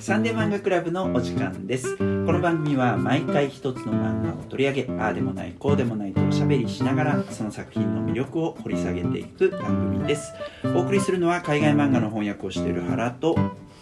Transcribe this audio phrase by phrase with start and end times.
[0.00, 1.98] サンデー漫画クラブのお時間です。
[1.98, 10.32] この番組は毎回一つの漫画を取り上げああでもないこうでもないとおしゃべりしながらその作品の魅力を掘り下げていく番組です。
[10.74, 13.36] お送りするのは海外漫画の翻訳をしている原と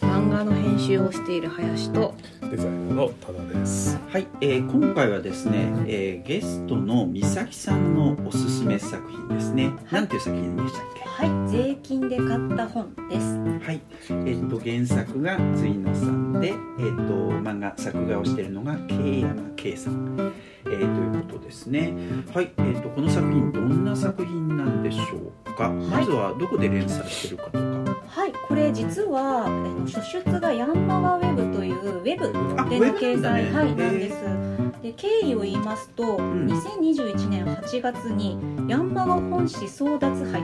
[0.09, 2.15] 漫画の編集をしている林と。
[2.51, 3.99] デザイナーの多田です。
[4.09, 11.27] はい、えー今回はですね、えーゲストの美咲さんのおすすめ作品ですね、なんていう作品でしたっけ？
[11.29, 13.37] はい、税金で買った本です。
[13.67, 13.83] はい、
[14.27, 16.63] えっ、と原作が隋野さんで、えっ、と
[17.43, 20.33] 漫画作画をしているのが慶山圭さん、
[20.71, 21.95] えーということですね。
[22.33, 25.71] はい、えっ、とこの作品どんな作品なんでしょうか？
[25.71, 27.59] まずはどこで連載してるかとか。
[28.09, 34.49] はい、これ実はあの初出がヤンマガウェブというウェブあでの掲載、ねはい、なんです。
[34.83, 40.43] で経緯を言いますと、ん2021年8月にヤンマガ本誌争奪杯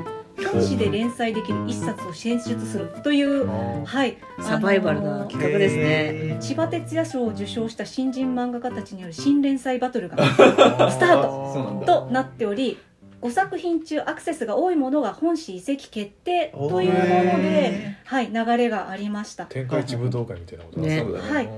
[0.53, 3.47] 本誌で連載できる一冊を選出するという、
[3.85, 5.83] はい、サバイバルな企画ですね。
[5.85, 6.39] えー。
[6.41, 10.17] 千葉哲也賞を受賞した新人漫画家たちによる新連載バトルが
[10.91, 12.79] スタートとなっており
[13.25, 19.47] 5作品中アクセスが多いものが本誌移籍決定というもので、はい、流れがありました。
[19.47, 21.01] 天下一武道会みたいなことね。
[21.01, 21.33] そうだね。
[21.33, 21.49] はい。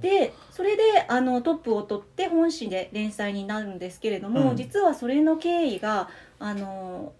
[0.00, 4.56] でそれであのトップを取って本誌で連載になるんですけれども、うん。
[4.56, 6.08] 実はそれの経緯が
[6.40, 7.12] あの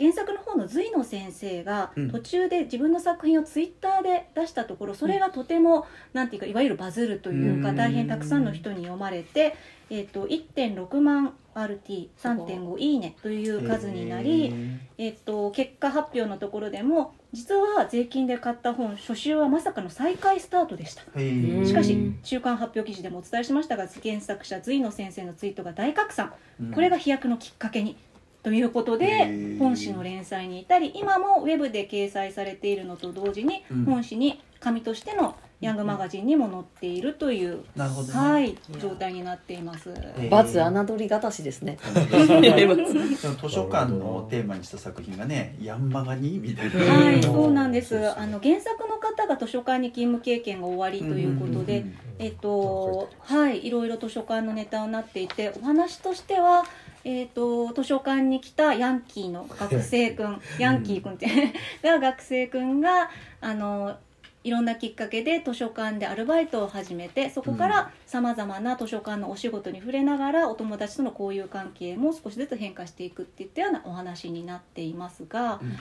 [0.00, 2.10] 原作の方の隋野先生がうん。
[2.10, 7.76] 途中で自分の作品をツイッターで出したところそれがとてもなんていうかいわゆるバズるというかうん。
[7.76, 9.54] 大変たくさんの人に読まれて、
[9.90, 14.54] えっと1.6万 RT3.5 いいねという数になり、
[14.98, 21.02] えっと結果発表のところでも実は税金で買った本初週はまさかの再開スタートでした。
[21.02, 26.32] しかしうん中間発表記事でもお伝えしましたが原作者隋野先生のツイートが大拡散。
[26.60, 26.72] うん。
[26.72, 27.96] これが飛躍のきっかけに
[28.42, 38.14] ということへでー本誌の連載に至り今もウェブで掲載されているのと同時にうん本誌に紙としてのヤングマガジンにも載っているという、なるほどね。
[38.14, 39.90] はい、状態になっています。
[39.90, 41.76] ーバツ侮りがたしですね。
[41.84, 46.94] 図書館のテーマにした作品がね、ヤンマガにみたいな。
[46.94, 48.18] はい、うんそうなんです。
[48.18, 51.84] あの原作の方が図書館に勤務経験が終わりということで、
[52.18, 56.64] えっと、はい、いろいろ図書館のネタになっていて、お話としては。
[57.04, 60.40] えっと図書館に来たヤンキーの学生く ん。
[60.58, 61.26] ヤンキーくんって
[61.82, 63.96] が学生くんがあの
[64.42, 75.76] いろんなきっかけで図書館でアルバイトを始めてそこからさまざまな図書館のお仕事に触れながらお友達との交友関係も少しずつ変化していくっていったようなお話になっていますがうんうん。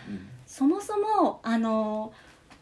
[0.46, 2.12] そもそもあの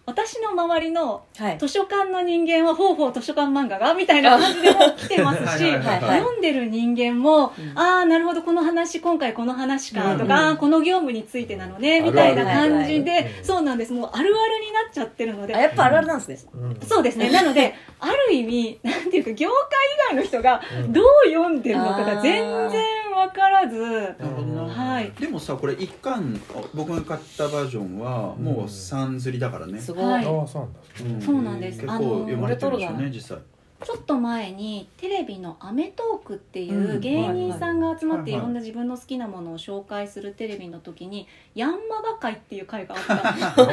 [0.08, 1.58] 私の周りのはい。
[1.60, 7.78] 図書館の人間はほうほう図書館漫画がみたいな感じでも来てますし読んでる人間も、うん。
[7.78, 13.92] ああなるほどこの話今回この話かとか、この業務についてなのねみたいな感じであるあるそうなんです。
[13.92, 15.54] もうあるあるになっちゃってるので。
[15.54, 16.52] あ、やっぱあるあるなんですね。
[16.54, 16.80] うん。
[16.88, 17.30] そうですね。
[17.30, 20.94] なのである意味なんていうか業界以外の人がうん。
[20.94, 23.78] どう読んでるのかが全然分からず。
[23.80, 24.64] なるほどな。
[24.64, 30.24] はいでもさこれ一巻あ僕が買ったバージョンはもう三釣りだからね、すごい。
[30.24, 30.80] そうなんだ。
[31.16, 33.38] うんそうなんです結構読まれてるでしょうね実際
[33.86, 43.66] ちょっと前にテレビの『アメトーーク』っていう芸人さんが集まってはいろんな自分の好きなものを紹介するテレビの時に「ヤンマガ会」っていう会があった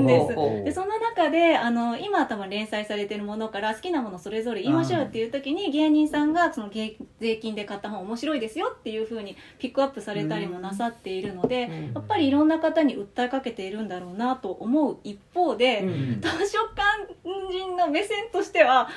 [0.00, 0.28] んです
[0.64, 11.92] でその中であの今多分連載されてるものから好きなものそれぞれ言いましょうっていう時に芸人さんがその芸税金で買った本面白いですよっていうふうにピックアップされたりもなさっているのでうん。
[11.92, 16.20] やっぱりいろんな方に訴えかけているんだろうなと思う一方で、うん。
[16.20, 17.02] 図書館
[17.50, 18.88] 人の目線としては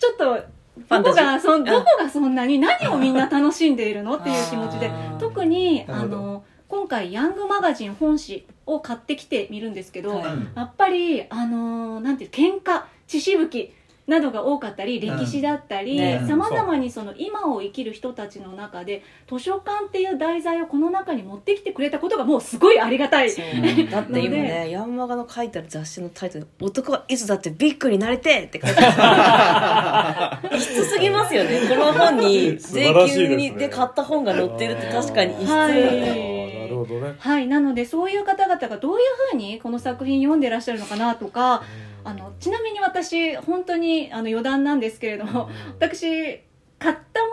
[0.00, 10.24] ちょっとどこがそんどこがそんなに何をみんな楽しんでいるのっていう気持ちで特にあの今回ヤングマガジン本誌を買ってきてみるんですけど、はい。
[10.54, 13.74] やっぱりあのーなんていう喧嘩血しぶき
[14.10, 16.24] などが多かったり歴史だったりね。
[16.26, 23.30] さまざまにその今を生きる人たちの中で図書館っていう題材をこの中に持ってきてくれたことがもうすごいありがたい。
[23.30, 23.44] そう。
[23.88, 30.50] だって今ねヤンマガの書いてある雑誌のタイトル「男はいつだってビッグになりてえ!」って書いてある。
[30.58, 31.60] 異質すぎますよね。
[31.68, 37.14] この本に税金で買った本が載ってるって確かに異質、はあいあなるほどね。
[37.16, 41.62] はい、なのでそういう方々がどういうふうにこの作品読んでらっしゃるのかなとか
[42.04, 46.42] あのちなみに私本当にあの余談なんですけれども私
[46.80, 47.28] 買ったも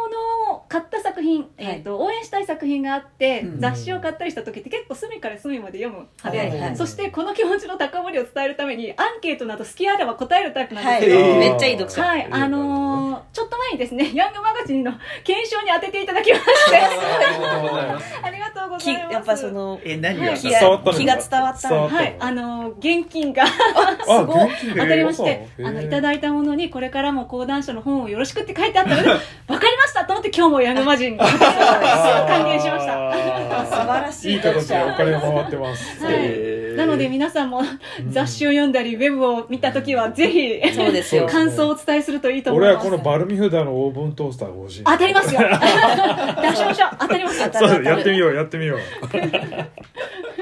[0.52, 3.62] の買った作品、えー、と応援したい作品があって、うん。
[3.62, 6.78] 雑誌を買ったりした時って結構隅から隅まで読む派で、はいはい。
[6.78, 14.92] そしてこの気持ちの高まりを伝えるためにアンケートなど好きあれば答えるタイプなんではい、すけど、へーめっちゃいい読者、はい、あのーちょっと前にですね、ヤングマガジンの
[15.24, 16.78] 検証に当てていただきまして、
[18.22, 19.14] ありがとうごきざいます。
[19.14, 20.34] やっぱそのえ何が？
[20.38, 20.60] 気が
[20.94, 23.46] 気が伝わった伝わったはい、あのー現金が。
[24.08, 24.50] あごい。
[24.76, 25.48] 当たりまして。
[25.60, 29.10] あの、いただいたものに、これからも講談社の本をよろしくって書いてあったので、
[29.48, 31.34] わかりましたと思って今日もヤングマガジンに、す。
[31.34, 33.66] ぐ還元しました。
[33.66, 34.34] 素晴らしい。
[34.34, 36.04] いい形でお金が回ってます。
[36.04, 36.14] はい。
[36.18, 36.78] えー。
[36.78, 37.62] なので皆さんも
[38.10, 41.28] 雑誌を読んだり、ウェブを見たときは、ぜひ、そうですよ。
[41.28, 42.88] 感想をお伝えするといいと思います。
[42.88, 44.84] 俺はこのバルミューダのオーブントースターが欲しい。
[44.84, 45.42] 当たりますよ。
[45.50, 46.90] 出しましょう。
[47.00, 47.50] 当たりますよ。
[47.52, 48.80] 当たるそうやってみようやってみよう。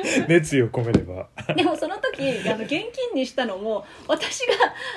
[0.28, 4.40] 熱意を込めれば でもその時あの現金にしたのも私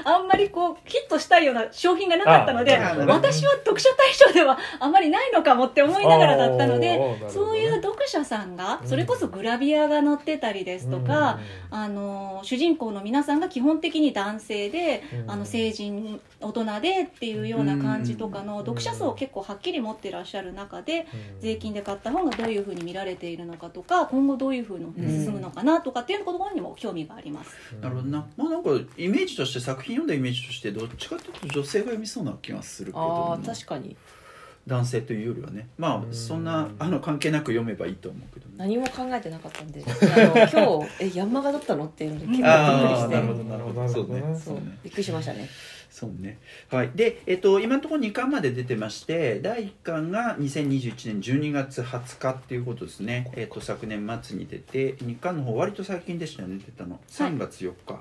[0.04, 11.38] があんまりこうヒットしたいような商品がなかったので私は読書対象ではあまりないのかもって思いながらだったのでそういう読者さんがそれこそグラビアが載ってたりですとか、
[11.70, 15.28] あの主人公の皆さんが基本的に男性で、うん。
[15.28, 21.06] あの成人大人でっていうような感じとかの読者層を結構はっきり持ってらっしゃる中で、
[21.40, 24.92] 税金で買った本がどういうふうに見られているのかとか今後どういうふうに
[25.24, 27.54] 進むのかなとかっていうところにも興味があります。
[27.80, 28.26] なるほどな。
[28.36, 33.96] まあなんかイメージとして作品読んだイメージとしてどっちかというと女性が読みそうな気がするけどあ確かに。
[34.66, 35.68] 男性というよりはね。
[35.78, 36.10] まうん。
[36.10, 38.54] あそんなあの関係なく読めばいいと思うけどね。
[38.58, 39.82] 何も考えてなかったんで。
[39.84, 41.86] あの今日えヤンマガだったの？
[41.86, 43.14] っていうので結構びっくりして。
[43.14, 43.88] なるほどなるほど。
[43.88, 44.38] そうね。
[44.38, 44.78] そうね。
[44.84, 45.48] びっくりしましたね
[45.98, 46.38] そうね。
[46.70, 46.92] はい。
[46.94, 53.32] でえっと今のところ2巻まで出てまして第1巻が2021年12月20日っていうことですね。
[53.34, 57.00] えっと昨年末に出て2巻の方割と最近でしたよね出たの。
[57.08, 57.98] 3月4日、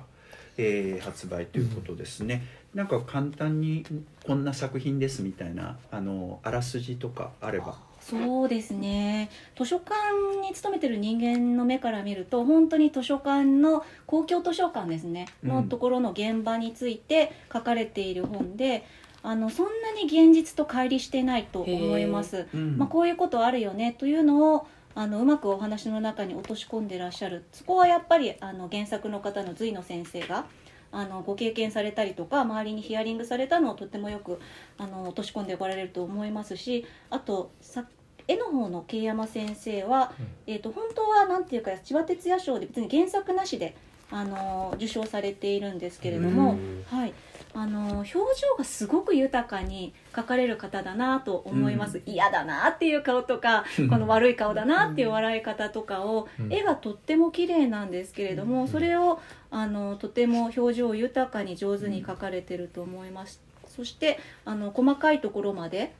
[0.58, 3.84] えー発売ということですね、なんか簡単に
[4.24, 7.78] こんな作品ですみたいなあのあらすじとかあれば
[8.08, 9.28] そうですね。
[9.56, 9.94] 図書館
[10.40, 15.48] に勤めてる人間の目から見ると本当に図書館の公共図書館ですね、うん。
[15.50, 18.84] のところの現場について書かれている本で
[19.22, 22.46] あのそんなに現実と乖離してないと思います。
[22.54, 22.78] うん。
[22.78, 27.44] まあ、こういうことあるよねというのをあのうまくお話の中に落とし込んでらっしゃる。
[27.52, 30.46] そこはやっぱりあの原作の方の随野先生が
[30.90, 34.40] あのご経験されたりとか周りにヒアリングされたのをとてもよく
[34.78, 37.84] あの落とし込んでおられると思いますしあとさ
[38.28, 40.12] 絵の方の慶山先生は、
[40.46, 43.74] えー、と本当はなんていうか千葉哲也賞で別に原作なしで
[44.10, 46.84] あの受賞されているんですけれども、うん。
[46.86, 47.12] はい、
[47.54, 48.22] あの表情
[48.56, 56.52] がすごく豊かに描かれる方だなと思います、嫌だなっていう顔とかこの悪い顔だなっていう笑い方とかを、うん。
[56.52, 59.20] 絵がとっても綺麗なんですけれども、それを
[59.50, 65.92] あのとても表情豊かに上手に描かれてると思います、そしてあの細かいところまで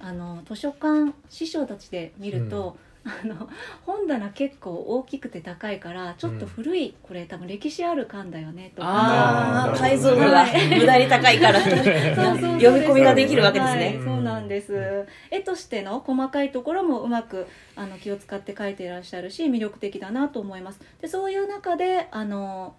[0.00, 3.48] あの図書館師匠たちで見ると、あの
[3.86, 8.88] 本棚結構大きくて高いからちょっと古い、これ多分歴史ある館だよねとか。
[8.88, 11.60] ああ解像度が無駄に高いから。
[11.64, 15.06] そうそうそう読み込みができるわけですね、はい、そうなんです。
[15.30, 17.46] 絵としての細かいところもうまく
[17.76, 20.80] あの気を使って描いていらっしゃるし魅力的だなと思います。
[21.00, 22.74] でそういう中であの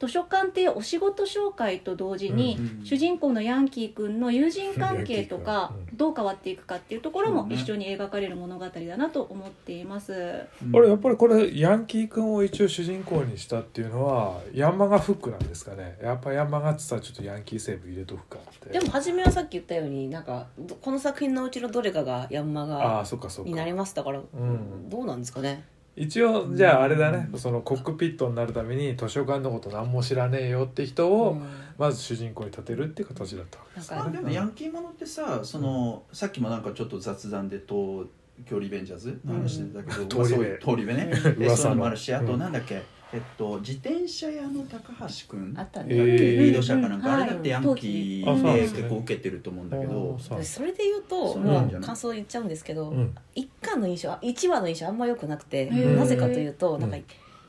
[0.00, 10.46] 図書館っていうお仕事紹介と同時に、うん主人公のヤンキー君の友人関係とかどう変わっていくかっていうところも一緒に描かれる物語だなと思っています。
[10.64, 10.72] うん。
[10.72, 15.98] これやっぱりこれヤンキー君を一応主人公にしたっていうのはヤンマガフックなんですかね？
[16.02, 18.70] やっぱヤンマガって言ったらちょっとヤンキー成分入れとくかって。
[18.70, 23.50] でも初めはさっき言ったようになんかどこの作品のうちのどれかがヤンマあガあそっかそっか。
[23.50, 24.88] になりますだから、ん。
[24.88, 25.64] どうなんですかね？
[25.98, 27.28] 一応じゃああれだね。
[27.36, 31.46] そのコックピットになるために図書館のこと何も知らねえよって人をうん。
[31.78, 38.06] まず主人公に立てるっていう形だったわけですなんかまあでもヤンキーものってさそのさっきもなんかちょっと雑談で東
[38.44, 42.38] 京リベンジャーズの話してたけど、うんまあそういう通通り部ねえ噂のそういうのもあるしあとうん。
[42.40, 45.54] なんだっけ、えっと自転車屋の高橋くん？
[45.56, 46.38] あったね、えー。
[46.40, 51.38] リード者かなんか、うんあれだってヤンキーで結構受けてると思うんだけど、それで言うと
[51.80, 53.14] 感想言っちゃうんですけど、うん。
[53.34, 55.96] 一巻の印象1話の印象あんま良くなくてー。
[55.96, 56.96] なぜかというとんなんか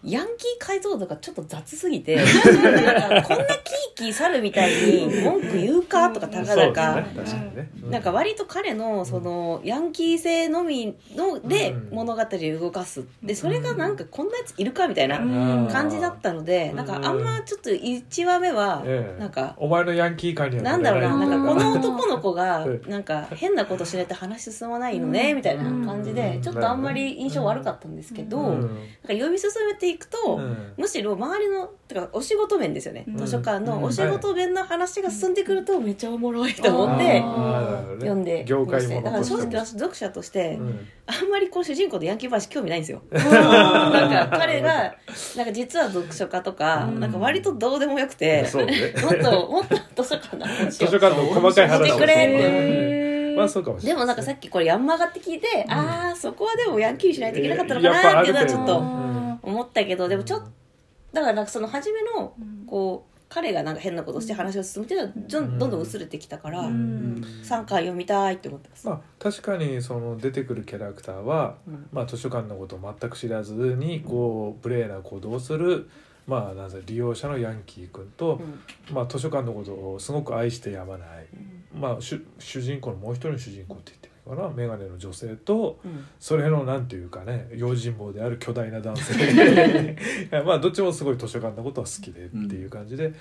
[0.04, 7.04] ヤンキー解像度がちょっと雑すぎて なんかこんなキーキー猿みたいに文句言うかとかたかだか、
[7.90, 11.90] なんか割と彼のそのヤンキー性のみのでうん。
[11.92, 13.04] 物語を動かす。
[13.22, 15.22] でそれがなんかこんなやついるかみたいなう
[15.66, 15.68] ん。
[15.70, 16.78] 感じだったのでうん。
[16.78, 19.20] なんかあんまちょっと1話目はええ。
[19.20, 22.82] なんかお前のヤンキー感にはなんだろうななんかこいの男の子がうん。
[22.88, 28.68] なんか変なことしないと話進まないのねみたいな感じでちょっとあんまり印象悪かったんですけどなんか
[29.10, 30.74] 読み進めていくとうん。
[30.78, 33.06] むしろ周りのてかお仕事面ですよね。
[33.08, 33.18] うん。
[33.18, 37.22] 図書館のおお仕事弁の話が進んでくるとめっちゃおもろいと思って
[38.00, 40.88] 読んで業界もだから正直も私読者として、うん。
[41.06, 43.02] あんまりこう主人公のヤンキー話興味ないんですよ。
[43.12, 44.96] なんか彼が
[45.36, 47.00] なんか実は読書家とか、うん。
[47.00, 48.94] なんか割とどうでもよくて、そうね。
[49.02, 58.80] もっともっと図書館の話を図書館の細かい話してくれってうんまあそうかもしれないでもなんかさっきこれヤンマガって聞いて、ああそこはでもヤンキーにしないといけなかったのかなっていうのはちょっと
[59.42, 60.52] 思ったけどでもちょっと
[61.14, 62.34] だからなんかその初めの
[62.68, 65.60] こう彼がなんか変なことして話を進めてるのはどん。
[65.60, 67.24] どんどん薄れてきたから、うん。
[67.44, 68.88] 3巻読みたいって思ってます。
[68.88, 71.88] まあ確かにその出てくるキャラクターは、うん。
[71.94, 75.88] まあ、図書館のことを全く知らずにこう無礼な行動をする、
[76.26, 78.60] まあ、なんせ利用者のヤンキー君とう、ん。
[78.92, 81.28] まあ、図書館のことをすごく愛してやまない、
[81.72, 83.92] まあ、主主人公のもう一人の主人公って
[84.30, 86.06] かな眼鏡の女性とうん。
[86.20, 89.98] それのなんていうかね用心棒である巨大な男性。
[90.46, 93.14] まあどっちもすごい図書館のことは好きでっていう感じで、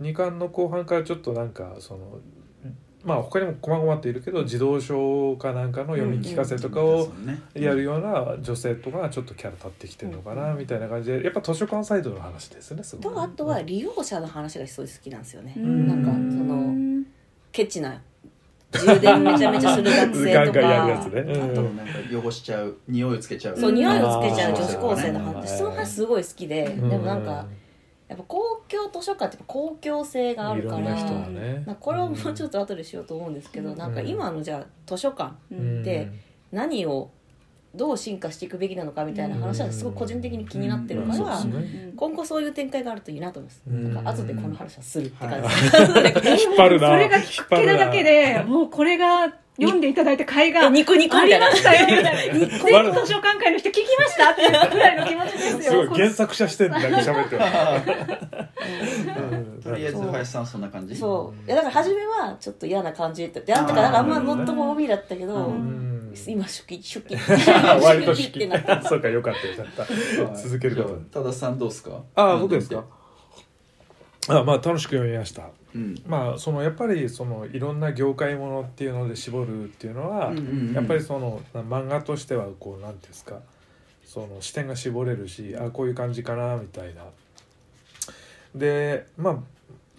[0.00, 2.20] 2巻の後半からちょっとなんかその
[3.04, 7.10] まあ他にも細々っているけど児童書かなんかの読み聞かせとかを
[7.54, 13.14] やるような女性とかがちょっとキャラ立ってきてるのかなみたいな感じでやっぱ図書館サイドの話ですねすごい。
[13.14, 15.54] とあとは利用者の話がすごい好きなんですよね。
[15.56, 15.86] うん。
[15.86, 17.04] なんかその
[17.52, 18.00] ケチな
[18.72, 21.04] 充電めちゃめちゃする学生とガンガンやるやか。
[21.04, 23.58] つね、うんあとなんか汚しちゃう匂いをつけちゃう。
[23.58, 25.58] そう匂いをつけちゃう女子高生の話。
[25.58, 26.66] その話すごい好きで。
[26.66, 26.88] うん。
[26.88, 27.46] でもなんか
[28.08, 35.82] やっぱ公共図書館ってやっぱ公共性があるからこれをもうちょっと後でしようと思うんですけどなんか今のじゃあ図書館うん。
[35.82, 36.10] で
[36.52, 37.10] 何を
[37.74, 41.24] どう進化していくべきなのかみたいな話はすごく個人的に気になってるかうん。
[41.24, 41.40] ら
[41.96, 43.62] 今後そういう展開があるといいなと思います。
[43.68, 43.94] うん。
[43.94, 45.48] なんか後でこの話はするって感じ。
[46.44, 46.88] 引っ張るな。
[46.88, 50.84] それが聞けるだけでもうこれが読んでいただいた甲斐があり
[51.38, 52.34] ましたよみたいな。
[52.34, 57.42] 全図書館会の人聞きましたっていうぐらいの気持ちですすごいよ原作者視点でだけ喋ってる。
[59.30, 60.96] う んとりあえず林さんそんな感じ？
[60.96, 61.46] そう。
[61.46, 63.40] いやだから初めはちょっと嫌な感じって。
[63.40, 65.89] であんたかなんかあんまノットも帯だったけど、うん
[66.26, 67.14] 今初期初期。
[67.16, 69.86] 割 と初期ってなって そうかよかったよかっ
[70.30, 71.20] た続けること。
[71.20, 72.02] 多田さんどうですか？
[72.14, 72.84] ああ僕ですか？
[74.28, 75.48] あまあ楽しく読みました。
[75.74, 75.94] うん。
[76.06, 80.72] まあそのやっぱりそのいろんな業界ものっていうので絞るっていうのは、うんうんうん。
[80.74, 83.40] やっぱりそのな漫画としてはこうなんていうんですか？
[84.04, 87.04] その視点が絞れるしあこういう感じかなみたいな。
[88.54, 89.36] でまあ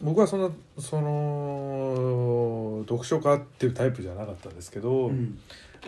[0.02, 5.40] 僕はそのその読書家っていうタイプじゃなかったんですけど、うん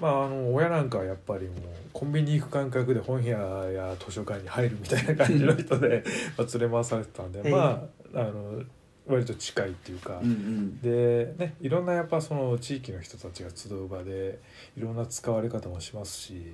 [0.02, 1.58] まあ、あの親なんかはやっぱりもう
[1.94, 6.04] コンビニ行く感覚で本屋や図書館に入るみたいな感じの人で
[6.38, 7.52] まあ連れ回されてたんで、ええ。
[7.52, 8.64] まああの
[9.06, 10.82] 割と近いっていうか、うんうん。
[10.82, 14.40] でねいろんなやっぱその地域の人たちが集う場で
[14.78, 16.54] いろんな使われ方もしますし。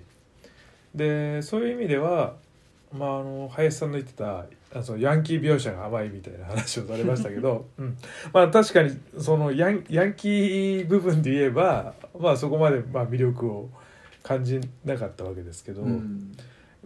[0.94, 2.36] でそういう意味では、
[2.92, 7.98] まあ、あの林さんの言ってたあそのヤンキー描写が甘いみたいな話をされましたけど、 うん、
[8.32, 13.70] まあ確かにそのヤンヤンキー部分で言えば、まあ、そこまでまあ魅力を
[14.22, 16.36] 感じなかったわけですけど、うん。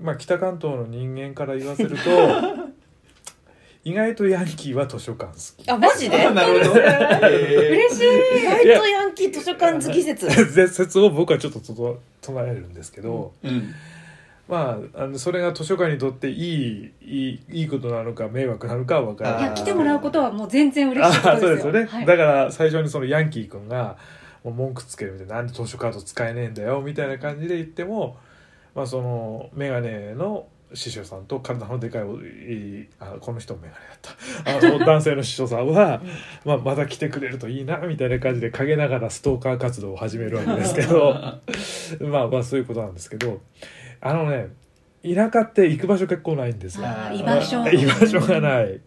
[0.01, 2.01] まあ、北関東の人間から言わせると
[3.85, 5.69] 意外とヤンキーは図書館好き。
[5.69, 6.29] あマジで？
[6.31, 6.79] なるほど。
[6.79, 8.39] え嬉しい。
[8.39, 13.73] 意外とヤンキー図書館好き説絶説を僕はちょっととと唱えるんですけど、ーうん。
[14.47, 19.41] まああのそれが図書館にとっていいいいいいことなのか迷惑なのかは分からない。
[19.41, 21.57] いや来てもらうことはもう全然嬉しいこあとでよ。
[21.59, 22.05] そうですすよね、はい。
[22.05, 23.97] だから最初にそのヤンキー君が
[24.43, 28.17] もう文句つけるみたいな「なんで図書カード使えねえんだよ」みたいな感じで言っても、
[28.75, 32.03] まあ、その眼鏡の師匠さんと体のでかい
[32.99, 34.67] あこの人も眼鏡だった。
[34.67, 36.01] あの男性の師匠さんは、
[36.45, 41.13] まあ、また来てくれるといいなみたいな感じで陰ながらストーカー活動を始めるわけですけど
[42.01, 43.41] まあまあそういうことなんですけど
[44.01, 44.49] あのね
[45.03, 46.85] 田舎って行く場所結構ないんですよ。
[47.13, 47.69] 居場所。
[47.69, 48.79] 居場所がない。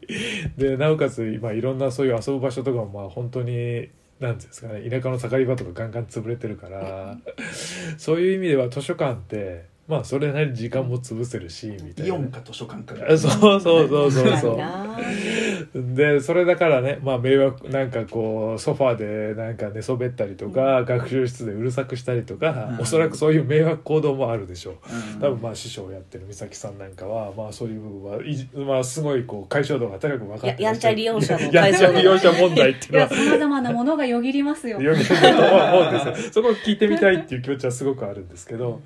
[0.57, 7.19] でなおかつ今いろんなそういう遊ぶ場所とかもまあ本当になんですかね田舎の盛り場とかガンガン潰れてるから
[7.99, 12.07] そういう意味では図書館ってまあそれなりに時間も潰せるしみたいな。
[12.07, 15.95] イオンか図書館かあそうそうそうそうそう。
[15.95, 22.81] でそれだからねまあ迷惑なんかこうソファーでなんか寝そべったりとか、学習室でうるさくしたりとか、うん。
[22.81, 24.75] おそらくそういう迷惑行動もあるでしょう。
[25.15, 25.21] うん。
[25.21, 33.09] 多分まあ師匠をやってる美咲さんなんかはまあそういう部分はいじまあすごいこう解消度が高く分かってややんちゃ利用者のやんちゃ利用者問題っていうのは。
[33.09, 34.79] さまざまなものがよぎりますよ。
[34.79, 36.33] 読みたいと思うんですよ。
[36.33, 38.81] そこを聞いてみたいっていう気持ちはすごくあるんですけど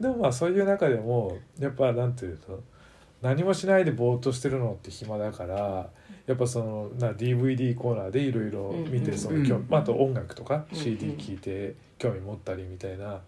[0.00, 2.62] でもまあそういう中でもやっぱなんていうと
[3.22, 5.90] 何もしないでぼーっとしてるのって暇だから
[6.26, 13.20] やっぱそのな DVD コーナーでいろいろ見てうんその興味、うんまあ、あと音楽とかうん CD 聴いて興味持ったりみたいな。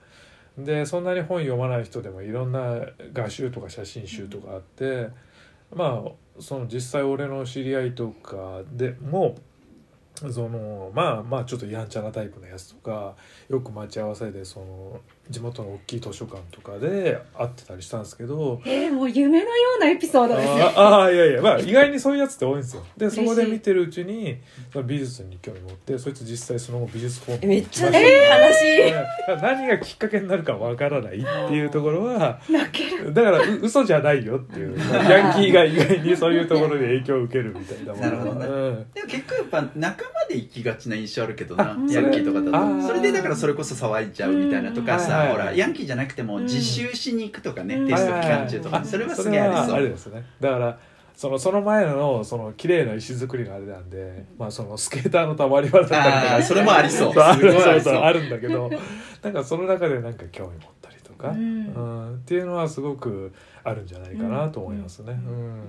[0.58, 2.78] でそんなに本読まない人でもいろんな
[3.14, 5.08] 画集とか写真集とかあって
[5.74, 6.10] まあ
[6.40, 9.36] その実際俺の知り合いとかでも
[10.30, 13.14] そのまあまあちょっとやんちゃなタイプのやつとか
[13.48, 15.00] よく待ち合わせでその
[15.32, 18.60] 地元の大きい図書館とかで会ってたりしたんですけど。
[18.64, 22.84] えー、もう夢のようなエピソードですねああいやいやまあ意外にそういうやつって多いんですよ。
[22.96, 24.38] でそこで見てるうちに
[24.86, 27.90] 美術に興味持ってそいつ実際その後美術フォームめっちゃい。
[27.90, 33.12] い話、何がきっかけになるかわからないっていうところは泣ける。
[33.12, 38.51] だからう嘘じゃないよっていうヤンキーが意外にそういうところで影響を受けるみたいなものなるほどねうん
[38.94, 42.86] でも結構やっぱ仲間で行きがちな印象あるけどなあヤンキーとかだと。
[42.86, 45.00] それでだからそれこそ騒いじゃうみたいなとかうん。
[45.00, 47.88] さほらヤンキーじゃなくてもうん自習しに行くとかねうん。
[47.88, 50.78] テスト期間中とかそれはすげえありそれはあれですねだから
[51.14, 57.12] そのその前のその綺麗な石造りがあれなんで、まあ、そのスケーターのたまり場だったりとかそれもありそう。
[57.18, 57.80] あるそう。
[57.80, 58.70] そうあるんだけど
[59.22, 61.64] なんかその中でなんか興味持ったりとか、ううん。
[61.66, 63.30] んっていうのはすごく
[63.62, 65.12] あるんじゃないかなと思いますね。
[65.12, 65.62] ううんん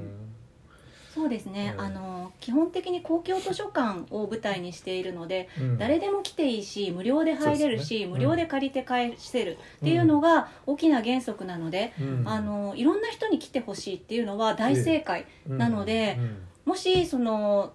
[1.13, 5.77] そうですね、うんあの基本的に公共図書館を舞台にしているので、うん。
[5.77, 8.07] 誰でも来ていいし無料で入れるし、ね。
[8.07, 12.23] 無料で借りて返せるっていうのが大きな原則なので、うん。
[12.25, 16.37] あのいろんな人に来てほしいっていうのは大正解、なのでうん。
[16.65, 17.71] もしその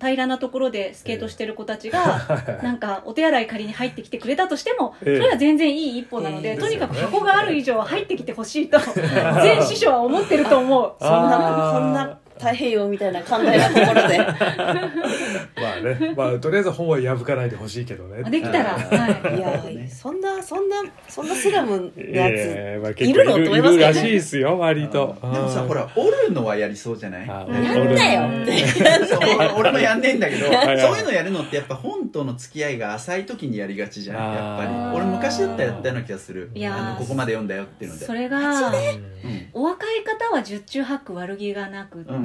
[0.00, 2.64] 平らなところでスケートしてる子たちが、はい。
[2.64, 5.16] なんかお手洗い借りに入ってきてくれたとしても、ええ。
[5.16, 8.78] それは全然いい一歩なので、ええとにかく箱がある以上は入ってきてほしいと
[9.42, 10.94] 全師匠は思ってると思う。
[10.98, 14.18] そんなそんな太平洋みたいな寛大なところで。
[15.60, 18.28] まあね、まあとりあえず本は破かないでほしいけどね。
[18.30, 19.36] できたら、はい。
[19.38, 19.88] いやね。
[19.88, 20.76] そんなそんな
[21.08, 23.32] そんなスラムのいややいやまあ、いるの？
[23.32, 23.72] と思いますけどね？
[23.74, 25.16] いるらしいですよ割と。
[25.20, 27.28] でもさうんほら折るのはやりそうじゃない？
[27.28, 28.66] あやんなよ俺って。
[29.06, 29.20] そう
[29.58, 30.52] 俺もやんねえんだけどそ
[30.94, 34.96] ういうのやるのってやっぱ本との付き合いが浅い時にやりがちじゃんやっぱり。
[34.96, 36.50] 俺昔だったらやったような気がする。
[36.54, 36.76] いやー。
[36.88, 38.04] あのここまで読んだよっていうので。
[38.06, 38.28] それ。
[38.28, 38.40] がう
[38.70, 39.48] ん。
[39.52, 42.22] お若い方は十中八九悪気がなくって、うん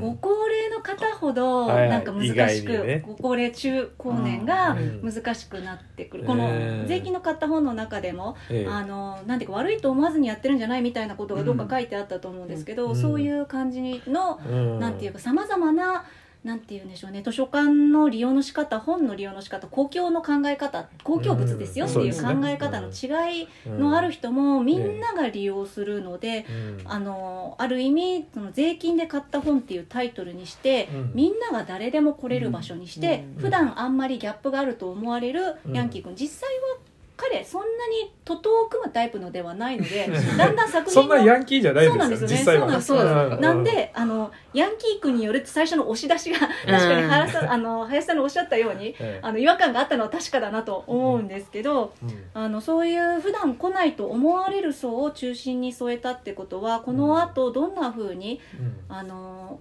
[0.00, 5.12] ご高齢の方ほどなんか難しく、ご高齢中高年がうん。
[5.12, 8.66] 難しくなってくる、うんこの税金の買った本の中でも、ええ。
[8.66, 12.96] あのなんていうか悪いと思わずにやってるんじゃないみたいなことがどっか書いてあったと思うんですけど、うん。
[12.96, 14.78] そういう感じの、うん。
[14.78, 16.04] なんていうかさまざまな
[16.48, 17.22] なんていうんでしょうね。
[17.22, 26.90] 図書館の利用の仕方本の利用の仕方公共の考え方公共物ですよっていう考え方の違いのある人もみんなが利用するので、うん。
[26.90, 31.12] あのある意味その税金で買った本っていうタイトルにして、うん。
[31.14, 33.42] みんなが誰でも来れる場所にして、うん。
[33.42, 36.87] 普段あんまりギャップがあると思われるヤンキー君、実際は
[37.18, 42.34] 彼そんなに徒党を組むタイプのではないので だんだん作そんなヤンキーじゃないですよそうなんですよね。
[42.36, 42.80] 実際は。
[42.80, 49.20] そうなんですなんであのヤンキー君によるって最初の押し出しが確かに林さん,、あの林さんのおっしゃったようにええ。
[49.20, 52.10] あの違和感があったのは確かだなと思うんですけど、うん。
[52.34, 58.40] あのそういう普段来ないと思われる層を中心に添えたってことはこの後どんな風に
[58.88, 58.96] うん。
[58.96, 59.58] あの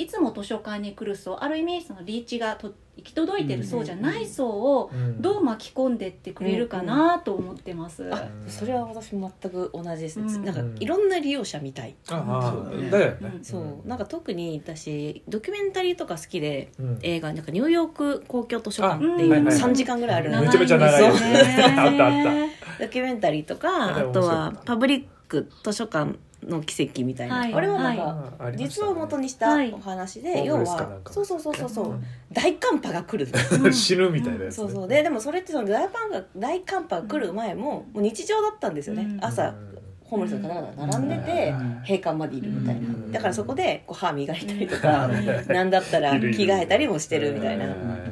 [0.00, 8.12] いつも図書館に来る層ある意味そのリーチがと行き届いてる層じゃない層をうんどう巻き込んでってくれるかなと思ってます。
[8.12, 10.44] あそれは私も全く同じです、うん。
[10.44, 11.94] なんかいろんな利用者みたい。
[12.10, 12.90] ああそうだね。
[12.90, 13.32] だよね。
[13.36, 13.88] うんそう。
[13.88, 16.98] なんか特に私ドキュメンタリーとか好きでうん。
[17.02, 21.80] 映画なんかニューヨーク公共図書館っていうあはいはいはい3時間ぐらいあるめちゃめちゃ長いですね長いんですよね。
[21.80, 22.48] あったあっ
[22.80, 26.18] ドキュメンタリーとあかあとはパブリック図書館
[26.50, 27.54] の奇跡みたいな、はい。
[27.54, 28.02] あれはなんか、
[28.38, 28.82] あありましたね。
[28.82, 29.72] 実話を元にしたはい。
[29.72, 32.04] お話で、はい要ホームレスかなんかはそうそうそうそうそう、うん。
[32.32, 33.32] 大寒波が来る
[33.72, 34.64] 死ぬみたいなやつね。
[34.64, 34.88] そうそう。
[34.88, 39.24] ででもそれってその大寒波が大寒波が来る前も,、もう日常だったんですよね、うん。
[39.24, 39.54] 朝
[40.04, 41.82] ホームレスの方々が並んでて、うん。
[41.82, 43.12] 閉館までいるみたいな、うん。
[43.12, 45.12] だからそこでこう歯磨いたりとうか、ん。
[45.48, 48.09] なんだったら 着替えたりもしてるみたいな、うん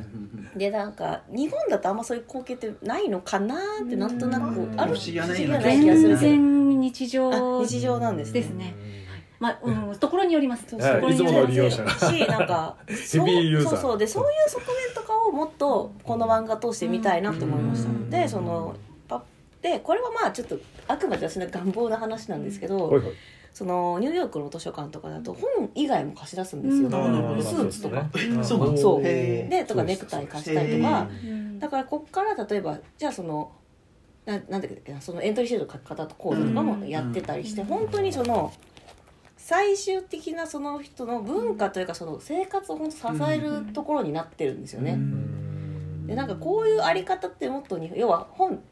[0.58, 4.80] でなんか日本だとあんまそういう光景ってないのかなってなんとなくうん。
[4.80, 6.16] ある不思ない気がする。
[6.16, 7.60] 全然日常。
[7.60, 8.40] あ日常なんですね。
[8.40, 8.74] ですね。
[9.38, 10.64] まあ、うん、ところによります。
[10.68, 10.94] そうはい。
[10.94, 11.52] ところいつもによります。
[11.52, 11.90] の利用者が。
[11.90, 18.10] しなんか そうそうそうでそういう側面とかをもっとこの漫画通して見たいなと思いました、うん。
[18.10, 18.74] でその
[19.06, 19.22] パ
[19.62, 23.00] でこれはまあちょっとあくまで私の願望の話なんですけど、
[23.52, 27.42] そのニューヨークの図書館とかだと本以外も貸し出すんですよ、うん。
[27.42, 29.02] スーツとか、うなのそう。
[29.02, 31.08] でとかネクタイ貸したりとか。
[31.24, 31.58] うん。
[31.58, 33.52] だからこっから例えばじゃあその
[34.26, 37.66] ななんだっけなそのエントリーシートの書き方と講座とかもやってたりして、うん。
[37.66, 38.52] 本当にその
[39.36, 44.92] 最終的なその人の文化というかその生活を本当支えるところになってるんですよね。
[44.92, 46.06] うん。
[46.06, 48.62] でなんかこういうあり方ってもっとに要は本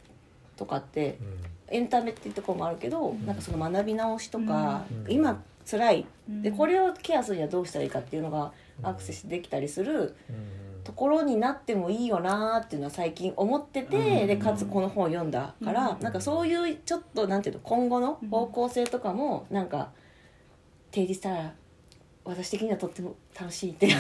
[0.57, 1.19] とかって
[1.69, 5.13] エンタメっていうところもあるけど、なんかその学び直しとか、うん。
[5.13, 6.07] 今辛い。
[6.29, 8.53] でこれれをケアするにはどうしたらいいかっていうのが
[8.83, 10.85] アクセスできたりするうん。
[10.85, 14.27] ところになってもいいよなーっていうのは最近思ってて、うん。
[14.29, 16.01] でかつこの本を読んだから、うん。
[16.03, 19.91] なんかそういうちょっとなんていうの今後の方向性とかもなんか
[20.93, 21.53] 提示したら
[22.27, 23.87] 私的にはとっても楽しいって。
[23.89, 23.95] で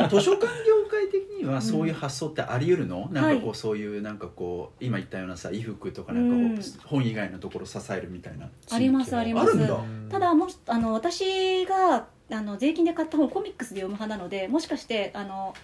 [0.00, 6.62] も図書館業界的にはそういう発想ってあり得るの、なんかこはうそういうなんかこう今言ったようなさ衣服とかなんかこう、うん。
[6.84, 8.48] 本以外のところ支えるみたいな。
[8.70, 9.50] ありますあります。
[9.50, 9.78] あるんだ。
[10.10, 15.54] ただもしあの私があの税金で買った本コミックスで読む派なのでもしかしてあの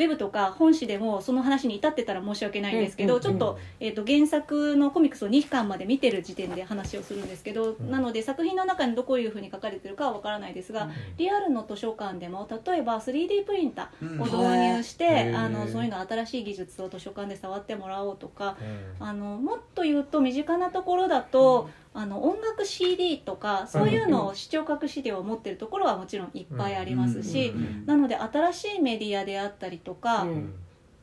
[0.00, 7.90] ウェブとか本誌でもその話に至ってたら申し訳ないんですけど、うんちょっと,、えー、と原作のコミックスを2巻まで見てる時点で話をするんですけど、うん。
[7.90, 15.36] なので作品の中にどういうふうに書かれてるかはわからないですが、リアルの図書館でも例えば 3D プリンターを導入して、うん。
[15.36, 18.56] あのそういうの新しい技術を図書館で触ってもらおうとか
[19.00, 19.06] うん。
[19.06, 27.86] あのもっと言うと身近なところだと、あの音楽 CD とかそういうのを視聴覚資料を持ってるところはもちろんいっぱいありますし、うん。
[27.86, 30.54] なので新しいメディアであったりとか、うん。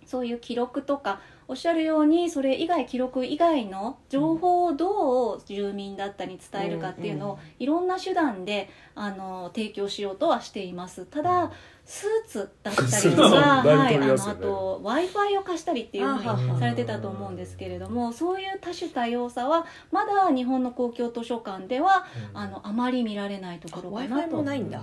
[0.06, 1.20] そういう記録とか
[1.50, 11.06] おっしゃるようにそれ以外記録以外の情報をどう住民だったりに伝えるかっていうのをいろんな手段であの提供しようとはしています。
[11.06, 11.52] ただ
[11.86, 13.30] スーツだったりとか、
[13.64, 22.38] はい、あのあと w i f i を貸したりっていうふうあはされてたと思うんですけれどもそういう多種多様さはまだ日本の公共図書館ではうん。
[22.38, 24.82] あのあまり見られないところ w か i な f i ともないんだ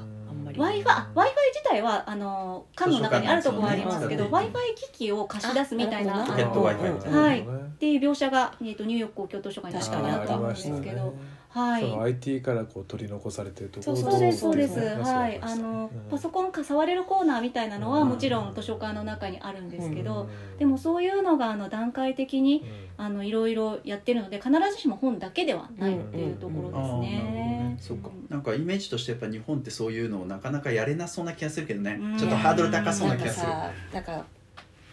[0.54, 0.60] り。
[0.60, 7.44] W i f i w i f i 自体はあの館の中にあるところはありますけど w 館 i の f i 機器を貸し出すみたいなはいっ
[7.78, 7.96] てい。
[7.96, 11.14] う描写が、えー、とニューヨーク公共図書館に確かにあったと思うんですけど、
[11.54, 11.82] はい。
[11.82, 15.38] その IT からこう取り残されてるところそうそうですそうです、はい。
[15.40, 18.08] あのパソコンか触れるコーナーみたいなのはうん。
[18.08, 20.58] もちろん図書館の中にあるんですけど、うん。
[20.58, 22.64] でもそういうのがあの段階的に
[22.96, 27.22] あのいろいろやってるので必ずしも本だけではないっていうところですね。
[27.22, 27.78] ね。
[27.80, 28.10] そうか。
[28.28, 32.18] なんかイメージとしてやっぱ日本ってそういうのをなかなかやれなそうな気がするけどね、うん。
[32.18, 33.46] ちょっとハードル高そうな気がする。
[33.46, 34.24] さなんか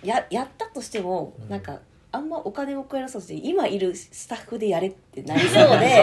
[0.03, 1.49] ややったとしてもうん。
[1.49, 1.79] なんか
[2.13, 6.01] あんまお金も食えなそうし今いるスタッフでやれってなりそうで。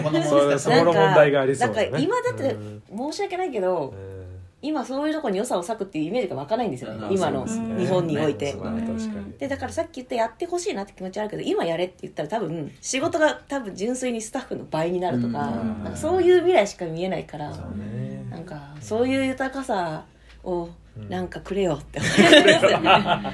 [0.58, 1.90] そこの問題がありそうだね。
[1.90, 2.58] なんか今だってう
[2.96, 4.20] ん申し訳ないけどうん。
[4.62, 7.06] 今そういうところに良さを割くっていうイメージが湧かないんですよね。
[7.06, 8.52] うん今の日本において。
[8.52, 8.60] ね。
[8.62, 9.32] まあ確かに。
[9.38, 15.90] でだからさっき言ったやってほしいなって気持ちはあるけど今やれって言ったら多分仕事が多分純粋にスタッフの倍になるとか,、うん。
[15.90, 18.26] かそういう未来しか見えないから、そうね。
[18.30, 20.04] なんかそういう豊かさ
[20.44, 20.70] をうん
[21.08, 22.52] なんかくれよって思いますよね。
[22.52, 23.32] だか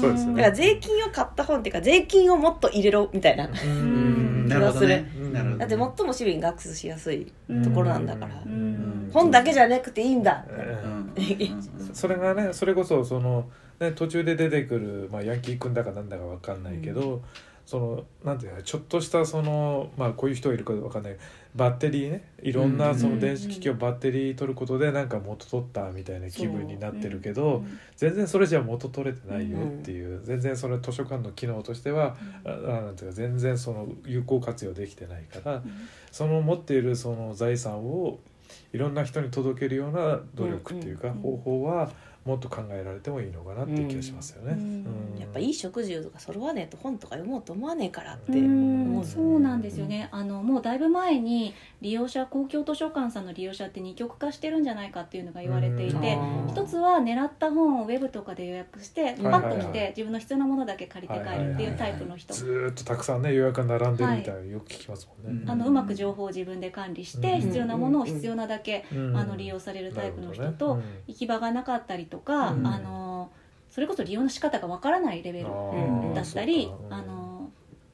[0.00, 0.42] そうですね。
[0.42, 3.48] ら税金を買った本っていうか税金をもっと入れろみたいな。
[3.48, 5.04] 気がする。
[5.58, 7.32] だって最も市民がアクセスしやすい
[7.64, 9.10] ところなんだから、うん。
[9.12, 10.44] 本だけじゃなくていいんだ、
[11.92, 13.48] それがねそれこそその、
[13.78, 17.22] ね、途中で出てくる、まあ、ヤンキー君だかなんだか分かんないけど、
[17.66, 21.16] そのなんていうのちょっとしたその、まあ、こういう人がいるか分かんない
[21.54, 27.62] バッテリーねいろんうなんその電子機器をバッテリー取ることでなんか元取ったみたいな気分になってるけど、
[27.96, 35.62] 全然それじゃ元取れてないよっていう、全然それ図書館の機能としては、ああなんていうか全然その有効活用できてないから、
[36.10, 38.18] その持っているその財産を
[38.72, 41.14] いろんな人に届けるような努力っていうか、うん。
[41.14, 41.90] 方法は
[42.24, 44.52] もっと考えられてもいいのかなっていう気がしますよね。
[44.52, 44.60] うん。
[45.14, 45.20] うん。
[45.20, 48.32] やっぱいい食事とか揃わねえと本とか読もうと思わねえからって
[49.04, 50.08] そうなんですよね。
[50.12, 56.00] あのもうだいぶ前に利用者公共図書館さんの利用者って二極化してるんじゃないかっていうのが言われていうん。
[56.00, 56.16] て
[56.48, 59.56] 一つは狙った本をウェブとかで予約してうんパッとはいはい。
[59.56, 62.34] はい来て自分の必要なものだけ借りて帰るっていうタイプの人。
[62.34, 65.44] ずーっとたくさんね予約が並んでるみたいなのよく聞きますもんね。
[65.48, 67.40] あのうまく情報を自分で管理してうん。
[67.40, 69.16] 必要なものを必要なだけうん。
[69.16, 72.66] あの利用されるタイプの人と行き場がなかったりとかうん。
[72.66, 73.32] あの
[73.70, 75.46] それこそ利用の仕方がわからないレベル
[76.14, 77.50] だったりあの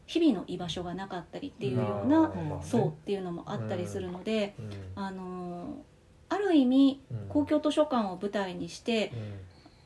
[0.07, 4.71] 日々の居場所がなかったりっていうような層っていうのもあったりするので、うん。
[4.97, 5.77] あの
[6.29, 7.29] ある意味うん。
[7.29, 9.13] 公共図書館を舞台にして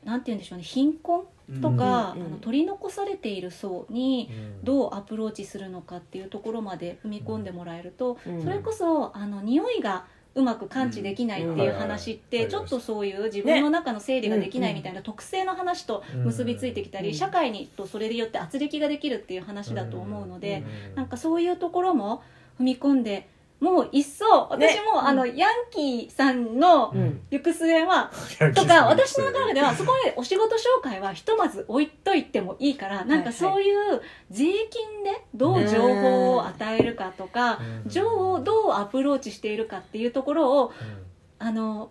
[0.03, 0.09] うん。
[0.09, 1.25] なんて言うんでしょうね貧困
[1.61, 2.25] とか、うん。
[2.25, 4.65] あの取り残されている層にうん。
[4.65, 8.41] どうアプローチするのかっていうところまで踏み込んでもらえると、うん。
[8.41, 17.05] それこそあの匂いがうまく感知できないっていう話っうんてちょっとそういう自分の中の整理ができないみたいな特性の話と結びついてきたうん。
[17.05, 20.95] り社会にとそれによって圧力ができるっていう話だと思うのでうん。
[20.95, 22.23] なんかそういうところも
[22.59, 23.27] 踏み込んで
[23.63, 24.81] もう一層私ね。
[24.91, 27.21] もあのヤンキーさんのうん。
[27.31, 28.11] 行く末は
[28.53, 37.89] とか私の中ではそこでお仕事紹介はひとまず置いといてもいいからなんかそういう税金でどう情報を与えるかとかうん。
[37.89, 41.47] 情報をどうアプローチしているかっていうところをうん。
[41.47, 41.89] あの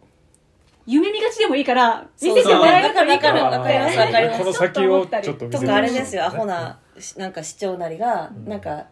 [0.85, 3.98] 夢見がちでもいいから見せてもらえるといいかわなかるわかります。
[3.98, 4.38] わかります。
[4.40, 8.48] この先をちょっととかあれですよアホなしなんか市長なりがうん。
[8.48, 8.87] なんか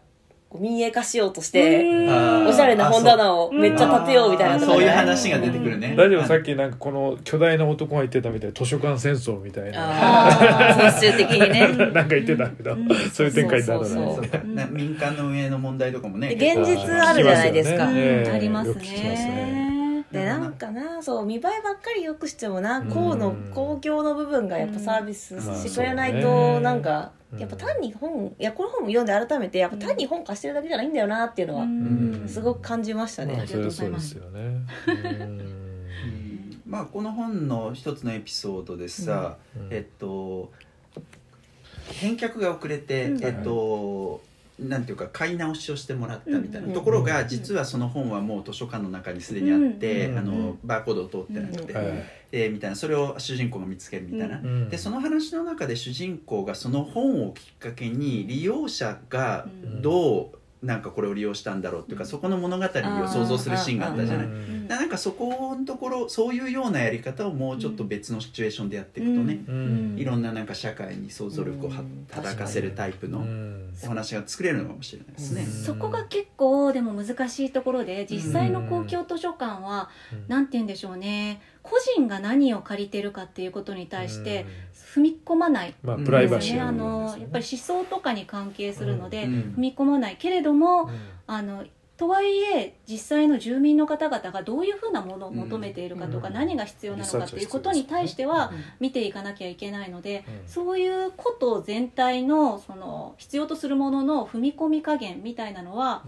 [0.59, 2.47] 民営化しようとしてうん。
[2.47, 5.95] おしゃれな本棚をめっちゃ建てようみたいなとかそういうね話が出てくるね。
[5.97, 10.91] 大丈夫さっきなんかこの巨大な男が言ってたみたいな図書館戦争みたいな。
[10.91, 11.67] 最終的にね。
[11.91, 12.89] なんか言ってたけど、うん。
[13.11, 17.87] そういう展開にならないそうそうそうかな民間の運営の問題とかもねで現実あるじゃないですか。
[17.87, 19.70] ありますね
[20.11, 23.47] でなんかなそう見栄えばっかりよくしてもなこうのうん。
[23.49, 32.27] 公共の部分がやっぱサービスうんしてくれないとなんかうんやっぱ単に本いやこの本も読んで改めてやっぱ単に本貸してるだけじゃないんだよなっていうのはん。
[32.27, 34.39] すごく感じましたねまあ、それはそうですよね。
[34.87, 34.99] うんう
[35.33, 36.61] ん。
[36.67, 39.67] まあこの本の一つのエピソードでさ、うん。
[39.71, 40.51] えっと
[41.93, 43.23] 返却が遅れて、うん。
[43.23, 44.21] えっと
[44.61, 51.73] なんていうか買い直しをしてもらったみたいな、うんところが実はその本はもう図書館の中にすでにあって、うんあのバーコードを通ってなくて、
[52.31, 52.75] えーみたいな。
[52.75, 59.47] それを主人公が見つけるみたいな、うんでその話の中で主人公がその本をきっかけに利用者が
[59.81, 62.67] どうなんかこれを利用したんだろうっていうか、そこの物語を
[63.07, 64.25] 想像するシーンがあったじゃない？
[64.27, 69.95] うんなんかそこのところそういうようなやり方をもうちょっと別のシチュエーションでやっていくとね、うん。
[69.97, 73.73] いろんななんか社会に想像力をはうん働かせるタイプうのん。
[73.83, 75.41] お話が作れるのかもしれないですね。
[75.41, 75.47] うん。
[75.51, 79.89] そこが結構でも難しいところで実際の公共図書館は
[80.29, 81.41] なんて言うんでしょうね。
[81.63, 84.45] 個人が何を借りてるかっていうことに対して
[84.93, 85.73] 踏み込まない。
[85.83, 86.03] まあうん。
[86.03, 86.69] プライバシーですよね。
[86.69, 89.31] あのやっぱり思想とかに関係するので、うん。
[89.31, 90.17] 踏み込まない。
[90.17, 90.89] けれども、うん。
[91.27, 91.63] あの
[91.97, 96.33] とはいえ実際の住民の方々がどういうふうなものを求めているかとか、うん。
[96.33, 100.47] 何が必要なのかっていうことに対しては見ていかなきゃいけないので、うん。
[100.47, 106.03] そういうこと全体のその必要とするものの踏み込み加減みたいなのは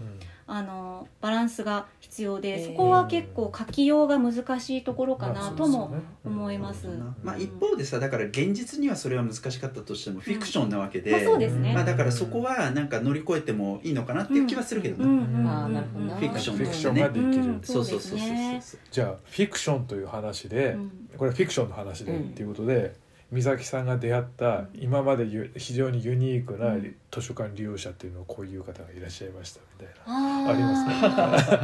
[0.46, 6.86] あのバランスが必要で、えーそこは結構書きようが難しいところかなとも思います。
[7.22, 11.72] まあ、一方でさだから現実にはそれは難しかったとしてもフィクションなわけで、まあそうですね。
[11.72, 17.60] まあ、だからそこはなんか乗り越えてもいいのかなっていう気はするけどね、フィクションができる、うん。
[17.62, 18.18] そうそうそうそうそう。
[18.18, 18.80] そうですね。
[18.90, 21.08] じゃあフィクションという話で、うん。
[21.16, 22.94] これはフィクションの話でうんっていうことで、
[23.30, 26.96] 美咲さんが出会った今までゆ非常にユニークなうん。
[27.10, 30.94] 図書館利用者っていうのはこういう方がいらっしゃいましたみたいな、ありますね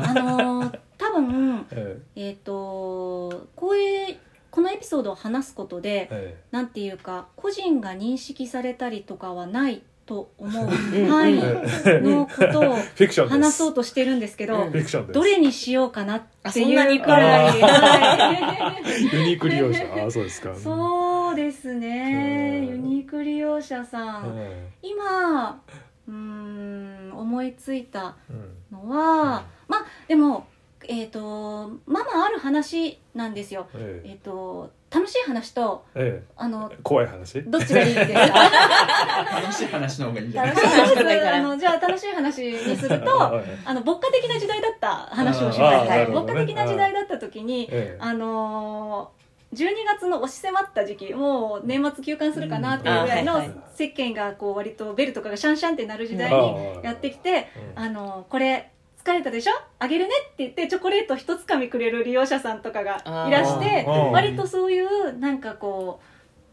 [0.09, 2.33] あのー多分ええ。
[2.33, 4.17] っ、とこういう
[4.51, 6.45] このエピソードを話すことでええ。
[6.51, 11.09] なんていうか個人が認識されたりとかはないと思う、うん。
[11.09, 13.29] はい、えのことをフィクションです。
[13.29, 14.69] 話そうとしてるんですけど、
[15.13, 17.01] どれにしようかなっていう。
[17.01, 17.55] っくらい、
[19.13, 19.85] ユニーク利用者。
[20.03, 20.53] ああそうですか。
[20.57, 22.67] そうですね、うん。
[22.67, 25.63] ユニーク利用者さん、え今
[26.09, 28.33] うーん思いついたえ
[28.73, 28.89] うん。
[28.89, 30.49] のは、まあでも
[30.89, 33.69] えっ、とまあまあある話なんですよ。
[33.75, 34.15] ええ。
[34.15, 36.33] っ、と楽しい話とええ。
[36.37, 37.43] あのえ怖い話？
[37.45, 38.19] どっちがいいですか。
[39.41, 40.55] 楽しい話の方がいいんじゃない？
[40.55, 46.07] 楽しい話とかいいからあのじゃあ楽しい話にするとはいあの牧歌的な時代だった話をしあます、ね。
[46.13, 47.99] 牧歌的な時代だった時にええ。
[48.01, 49.21] あのー
[49.53, 53.43] 12月の押し迫った時期もう年末休館するかなっていうぐらいの
[53.75, 57.83] 世間がこう割とベルとかがシャンシャンってなる時代うんにやってきてうん。
[57.83, 58.71] あのこれ
[59.05, 59.53] 疲れたでしょ？
[59.79, 62.97] あげるねって言ってチョコレート一つかみくれる利用者さんとかが
[63.29, 66.01] いらして割とそういうなんかこ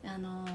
[0.04, 0.48] うあのー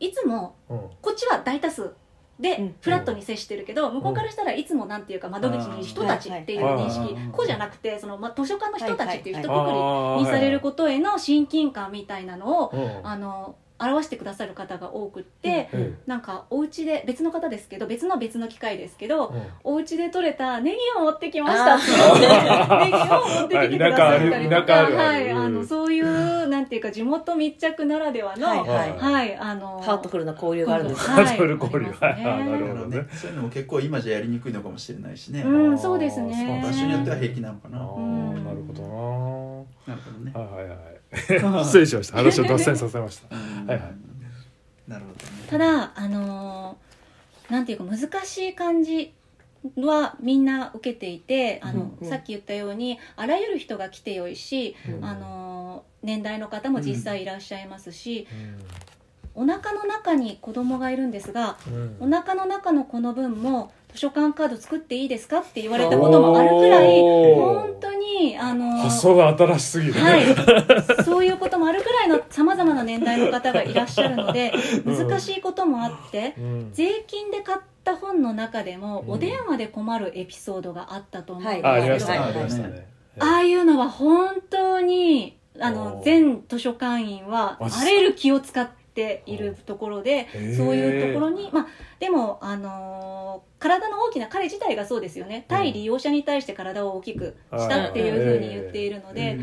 [0.00, 0.78] いつもうん。
[1.02, 1.94] こっちは大多数う
[2.38, 2.76] でん。
[2.80, 7.14] フラットに接してるけど向こうからしたらいつもなんていうか窓口に人たちっていう認識。
[7.14, 7.32] うん。
[7.32, 13.00] こうじゃなくてその、ま、図書館の人たちっていう一括りにされることへの親近感みたいなのをうん。
[13.06, 21.76] あの表してくださる方が多くって、えなんかお家で別の方ですけど別の別の機会ですけど、えお家で採れたネギを持ってきました。
[21.76, 21.86] って
[22.84, 24.72] ネギを持ってきてくださったりとか。
[24.74, 28.98] はいあのそういうなんていうか地元密着ならではのはいはい。
[28.98, 31.26] はいあのハートフルな交流があるんですはい。
[31.26, 31.92] ハートフル交流。
[32.00, 32.24] はい。
[32.24, 33.06] あなるほどね。
[33.12, 36.60] そういうのも結構今じゃやりにくいのかもしれないしね、うんそうですね。
[36.62, 37.88] 場所によっては平気なのかな、なる
[38.66, 38.82] ほど
[39.86, 39.94] な。
[39.94, 40.32] るほどね。
[40.32, 40.97] なはいはいはい
[41.64, 42.16] 失礼しました。
[42.18, 43.28] 話を脱線させました。
[43.34, 43.66] うん。
[43.66, 43.94] はいはい。
[44.86, 45.32] なるほどね。
[45.48, 49.14] ただあのーなんていうか難しい感じ
[49.76, 52.06] はみんな受けていてあの、うん。
[52.06, 52.08] うん。
[52.10, 55.04] さっき言ったようにあらゆる人が来てよいし、うん。
[55.04, 58.28] あのー年代の方も実際いらっしゃいますし、
[59.34, 61.96] お腹の中に子供がいるんですがうん。
[62.00, 67.97] お腹の中のこの分も図書館カード作っていいですかって言われたこともあるくらい本当に
[68.38, 70.24] あのー発想が新しすぎるはい、
[71.04, 74.52] そういうこともあるくらいのさまざまな年代の方がいらっしゃるので
[74.84, 75.08] うん。
[75.08, 76.70] 難しいこともあってうん。
[76.72, 79.12] 税金で買った本の中でもうん。
[79.12, 81.98] お電話で困るエピソードがあったと思うんですけど、ああいありま
[82.48, 82.86] したね。
[83.20, 86.04] ああいうのは本当にあおのー。
[86.04, 91.66] 全図書館員はあらゆる気を使っているところでそういうところにまあ
[92.00, 95.44] でもあのー体の大きな彼自体がそうですよね。
[95.48, 99.36] 対利用者に対して体を大きくしたっていうふうに言っているので、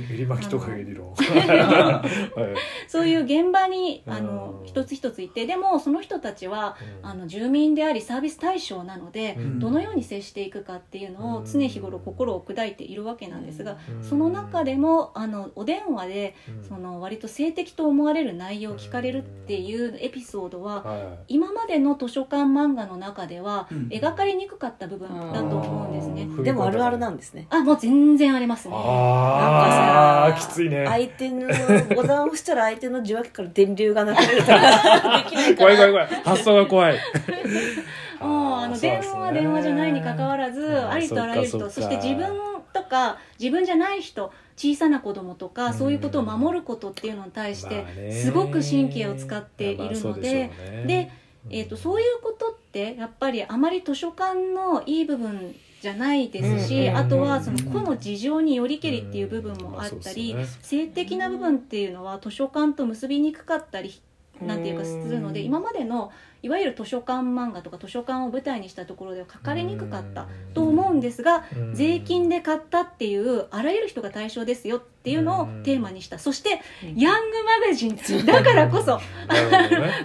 [2.87, 4.65] そういう現場にあうのん。
[4.65, 7.09] 一つ一ついてでもその人たちはうん。
[7.09, 9.59] あの住民でありサービス対象なので、うん。
[9.59, 14.03] どのように接していくかっていうのを常日頃心を砕いているわけなんですが、うん。
[14.03, 16.63] その中でもあのお電話でうん。
[16.63, 20.97] その割と性的と思われる内容を聞かれるっていうエピソードはは
[21.27, 21.35] い。
[21.35, 26.23] 今までの図書館漫画の中ではうん描かれにくかった部分だと思うんですね。
[26.23, 26.43] うん。
[26.43, 27.47] でもあるあるなんですね。
[27.49, 28.75] あもう全然ありますね。
[28.75, 30.85] ああなんかさきついね。
[30.87, 31.47] 相手の
[31.95, 36.23] ボタンを押したら相手の受話器から電流が流れるとかできないか怖い怖いら怖い。
[36.23, 36.95] 発想が怖い。
[38.21, 42.27] もうあの電話は電話じゃないに関わらずうんありとあらゆる人そして自分
[42.73, 45.73] とか自分じゃない人小さな子供とかうん。
[45.73, 50.49] そういうことを守ることっていうのに対してすごく神経を使っているので
[50.87, 51.11] で、
[51.49, 64.01] えー、とそういうことってやっぱりあまり図書館のいい部分じゃないですし、うんあとはその個の事情によりけりっていう部分もあったり、性的な部分っていうのは図書館と結びにくかったり
[64.41, 65.45] なんていうかするのでうん。
[65.45, 66.11] 今までの
[66.45, 71.73] いわゆる図書館漫画とか図書館を舞台にしたところでは書かれにくかったと思うんですがうん。
[71.73, 76.19] 税金で買ったっていうあらゆる人が対象ですよっていうのをテーマにした。
[76.19, 76.61] そして
[76.95, 78.99] ヤングマガジンだからこそ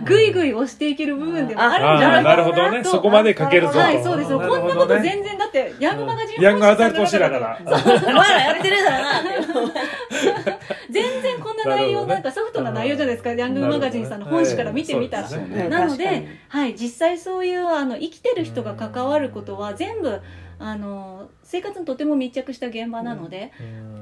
[0.06, 2.84] ぐいぐい押していける部分でもあるんじゃなるほないかなとどね。
[2.84, 3.78] そこまで書けるぞと。
[3.78, 4.30] はいそうです。
[4.30, 10.60] こんなこと全然だってヤングマガジンヤングアダルト本誌誌だからお前らやってるだろうなって。
[10.90, 13.32] 全然こんな内容なんかソフトな内容じゃないですか。
[13.32, 15.30] ヤングマガジンさんの本誌から見てみたら。
[15.68, 20.20] なので、はい、実際そういうあの生きてる人が関わることは全部
[20.58, 23.52] あの生活にとても密着した現場なので、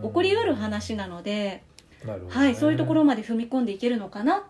[0.02, 0.08] うん。
[0.08, 1.64] 起こりうる話なので、ね。
[2.28, 4.44] はい、そういうところまで踏み込んでいけるのかな、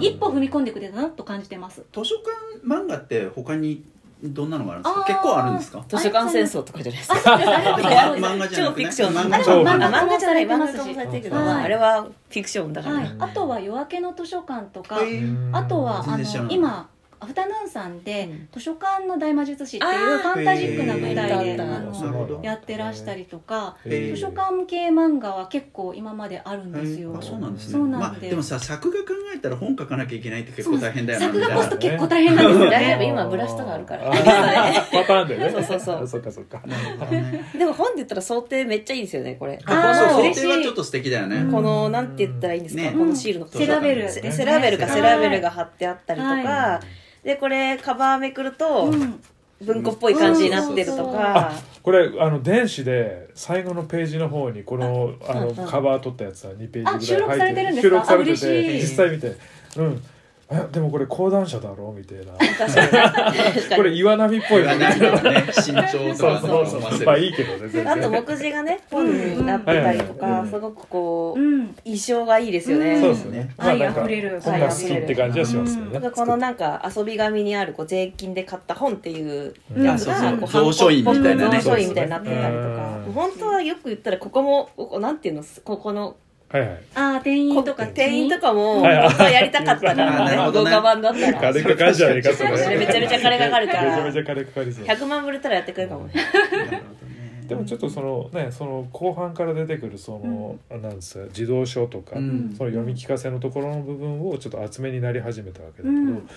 [0.00, 1.84] 一歩踏み込んでくれたなと感じてます。
[1.92, 2.30] 図書館
[2.66, 3.84] 漫画って他に
[4.22, 5.04] どんなのがあるんですか？
[5.06, 5.84] 結構あるんですか？
[5.88, 7.30] 図書館戦争とかじゃないですあ、か
[8.16, 9.64] 漫画じゃなくてね超フィクション漫画じゃない。
[9.64, 10.46] 漫画化化もされ
[11.06, 14.98] てるけど、あ、あれはフィクションだから、はい、あとは夜明けの図書館とか、
[15.52, 16.88] あとはあの今
[17.20, 18.48] アフタヌーンさんで、うん。
[18.52, 27.14] 図書館の大魔術師っていうファンタジックな舞台でやってらしたりとか、図書館系漫画は結構今まであるんですよ。
[27.16, 27.72] あそうなんですね。
[27.74, 31.26] そうなんまあ、ででもさ作画考えたら本書かなきゃいけないって結構大変だよな。
[31.26, 33.06] 作画コスト結構大変なんですよ 大丈夫ね。
[33.06, 34.10] 今ブラシとかあるから。
[34.10, 35.50] パターンでね。
[35.52, 36.08] そうそうそう。
[36.08, 36.62] そっかそっか。
[37.56, 39.58] でも本で言ったら想定めっちゃいいですよねこれ。
[39.66, 40.08] あーそう。
[40.08, 44.08] 想嬉しい定はちょっと素敵だよね、うんこのなんて言ったらいいんですか、ねこのシールのセラベル。
[44.08, 46.80] セラベルかはいセラベルが貼ってあったりとか、は
[47.24, 49.20] でこれカバーめくるとうん。
[49.62, 51.52] 文庫っぽい感じになってるとか、
[51.82, 58.46] これあの電子で最後のページの方にこのあのカバー取ったやつは2ページあぐらい入って収録されてるんですか？
[58.46, 58.80] 収録されてあ嬉てしい。
[58.80, 59.36] 実際見て。
[59.76, 60.02] うん
[60.52, 61.94] えでもこれ講談社だろ？
[61.96, 62.32] みたいな。
[63.76, 64.88] これに岩波っぽいよね
[65.56, 67.06] 身長そうとかそうそう思わせる。
[67.06, 70.50] まあいいけどね全あと然目次がね本になってたりとか、うん。
[70.50, 71.76] すごくこう、うん。
[71.84, 73.00] 印象がいいですよね、うん。
[73.00, 73.54] そうですね。
[73.58, 74.40] 愛あふれる。
[74.40, 75.92] 本が好きって感じはしますよね。
[75.92, 76.02] なん。
[76.02, 80.62] かこのなんか遊び紙にあるこう税金で買った本っていうやつがそうそう。
[80.62, 81.60] 蔵書院みたいなね。
[81.60, 83.02] 蔵書院みたいになってたりとか。
[83.06, 83.12] うん。
[83.12, 86.16] 本当はよく言ったらここもここなんていうのここの
[86.52, 86.82] はいはい。
[86.94, 91.52] あー店員とか店員とかもはい本当はやりたかったからねなるほどね動画版だったら。
[91.52, 94.84] 金かかんじゃねえかめちゃめちゃ金かかるかめちゃらめちゃ金かかりそう。
[94.84, 96.06] 100万ぶれたらやってくれるかも。
[96.06, 96.14] ね。
[97.46, 102.54] でもちょっとそのねその後半から出てくるその、なんですか児童書とか、うん。
[102.56, 106.28] その読み聞かせのところの部分をちょっと厚めになり始めたわけだけど、うん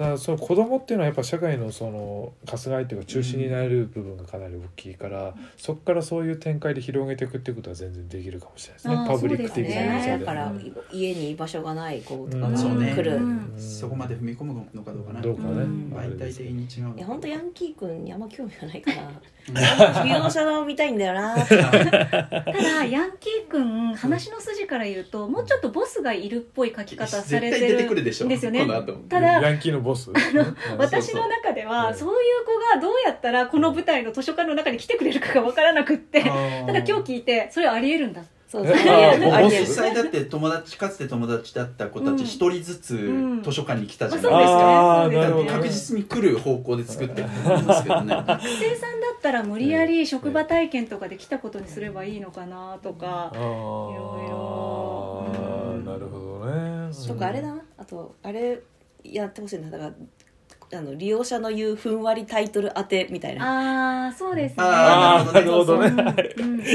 [0.00, 8.94] だからその子供っていうのはやっぱ社会のその春日井っていうか中心になれる部分がかなり大きいから、そこからそういう展開で広げていくっていうことは全然できるかもしれないですね。
[9.06, 10.52] パブリック的な要素でだから
[10.90, 12.56] 家に居場所がない子とかがうん。
[12.56, 12.94] そうね。
[12.96, 13.54] 来る、うん。
[13.58, 15.20] そこまで踏み込むのかどうかな。
[15.20, 15.92] どうかね、うん。
[15.94, 20.02] 媒体的に違ういや本当ヤンキー君にあんま興味がないから。
[20.04, 21.36] 利用者を見たいんだよな。
[21.44, 28.26] ただヤンキー君話の筋から言うともうちょっとボスがいるっぽい書き方されて絶対出てるくるでしょ。
[28.26, 28.60] んですよね。
[28.60, 28.94] この後。
[29.08, 30.10] ただヤンキーのボス
[30.78, 31.94] 私の中ではうん。
[31.94, 36.34] そういう子がどうやったらこの舞台の図書館の中に来てくれるかが分からなくってただ
[36.78, 38.22] 今日聞いてそれありえるんだ。
[38.48, 39.64] そうそうあーありえる。
[39.64, 42.16] 実際だって友達かつて友達だった子たうん。
[42.16, 42.98] ち一人ずつう
[43.36, 43.42] ん。
[43.44, 48.14] 図書館に来たじゃまあないですか、あーそうですよね確実に来る方向で作ってると思うんですけどね。
[48.26, 53.38] 学生さんだったら無理やり職場体験とかで来たことにすればいいのかなとかあー。
[53.38, 55.26] ろいろ。
[55.72, 55.84] うん。
[55.84, 56.90] なるほどね。
[57.06, 57.62] とかあれだな。
[57.78, 58.60] あとあれ
[59.04, 59.78] やってほしいんだ。
[59.78, 60.06] だから
[60.72, 64.04] あの利用者の言うふんわりタイトル当てみたいな。
[64.04, 64.56] ああそうですね。
[64.58, 65.90] あああなるほどね。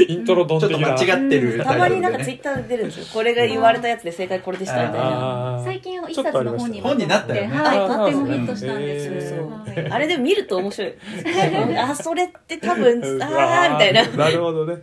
[0.06, 3.06] イントロドンちょっと間違ってるたまになんかツイッターで出るんですよ。
[3.14, 7.56] これが言われたやつで正解これでしたみたいな最近一冊の本に本になったよね。
[7.56, 9.50] はいとってもヒットしたんですそうそう。
[9.50, 10.94] はいあれでも見ると面白い。
[11.78, 14.06] あそれって多分ああみたいな。
[14.08, 14.76] なるほどね。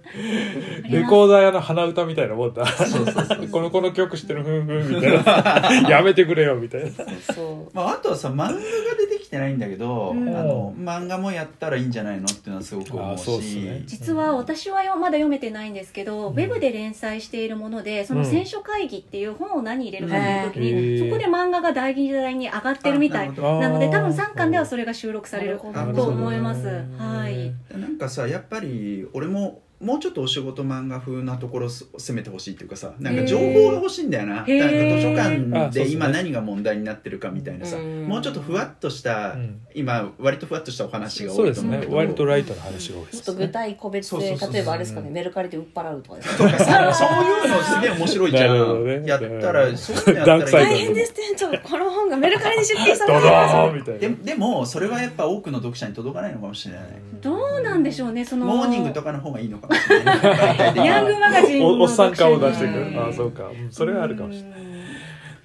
[0.90, 2.66] レコーダー屋の鼻歌みたいなもんだ。
[2.66, 5.90] そうそうそうこのこの曲知ってるふんふんみたいな。
[5.90, 6.90] やめてくれよみたいな。
[7.34, 8.60] そうまあ、あとはさ漫画が
[9.08, 10.30] 出てきてないんだけど、うん。
[10.30, 13.84] あの漫画もやったらいいんじゃないのっていうのはすごく思うあそうっすしね。
[13.86, 21.10] 実は私はよまだ読めてないんですけど、ウェブで連載しているものでその選書会議っていう本を何入れるかっていう時に、へー。
[21.10, 23.28] そこで漫画が大議題に上がってるみたい。
[23.30, 26.68] あなので多分3巻ではそれが収録されると思います。
[26.98, 27.54] はい。
[27.78, 34.36] なんかさやっぱり俺ももうちょっとお仕事漫画風なところを攻めてほしいっていうかさなんか情報が欲しいんだよな。
[34.36, 37.78] なんか図書館で今何が問題になってるかみたいなさ。
[37.78, 38.08] うん。
[38.08, 39.62] もうちょっとふわっとした、うん。
[39.76, 41.98] 今割とふわっとしたお話がそうですね多いと思うけど。
[41.98, 44.54] 割とライトな話が多いですちょっと具体個別でそうそうそうそう。
[44.54, 49.04] 例えばあれですかねメルカリで売っ払うとかですとかさそういうのすげえ面白いじゃん、ね。
[49.06, 54.00] やったらそうやったら大変です店長この本がメルカリで出品されドてドますーンみたいな。
[54.00, 56.84] ででもそれはやっぱ多くの読者に届かないのかもしれない、
[57.22, 58.46] どうなんでしょうねその。
[58.46, 59.68] モーニングとかの方がいいのか
[60.76, 62.94] ヤングマガジンのお おっさん顔を出してくうん。
[62.94, 63.48] るああそうか。
[63.48, 64.62] うんそれはあるかもしれない。
[64.62, 64.74] うん。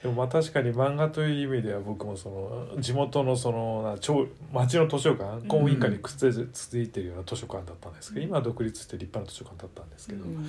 [0.02, 10.46] でもまあ確かに漫画という意味では僕もその地元のそのな町町の図書館公民館にくっついてるような図書館だったんですけど今は独立して立派な図書館だったんですけど、うん。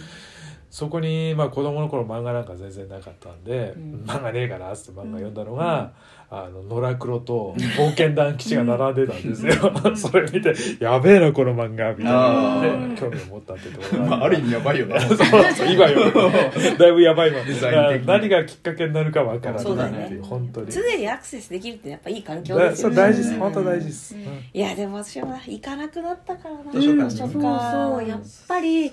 [0.70, 4.04] そこにまあ子供の頃漫画なんか全然なかったんで、うん。
[4.06, 5.94] 漫画ねえかなっつって漫画読んだのが、
[6.32, 9.54] あの野良黒と冒険団吉が並んでたんですよ、
[9.96, 12.60] それ見て「やべえなこの漫画」みたいな。
[12.60, 15.24] ので興味を持ったってところがまあ、ある意味やばいよね そうそ
[15.66, 16.00] う今よ
[16.78, 17.42] だいぶやばいわ
[18.06, 20.72] 何がきっかけになるかわからないそうだっていねう本当に。
[20.72, 22.96] 常にアクセスできるってやっぱいい環境だですよね。
[22.96, 23.34] そう大事です。
[23.34, 24.22] うん本当大事です、うん。
[24.22, 24.28] うん。
[24.54, 26.72] いやでも私は行かなくなったからな。
[26.72, 27.10] 図書館に。
[27.10, 28.08] 図書そうそう。
[28.08, 28.92] やっぱり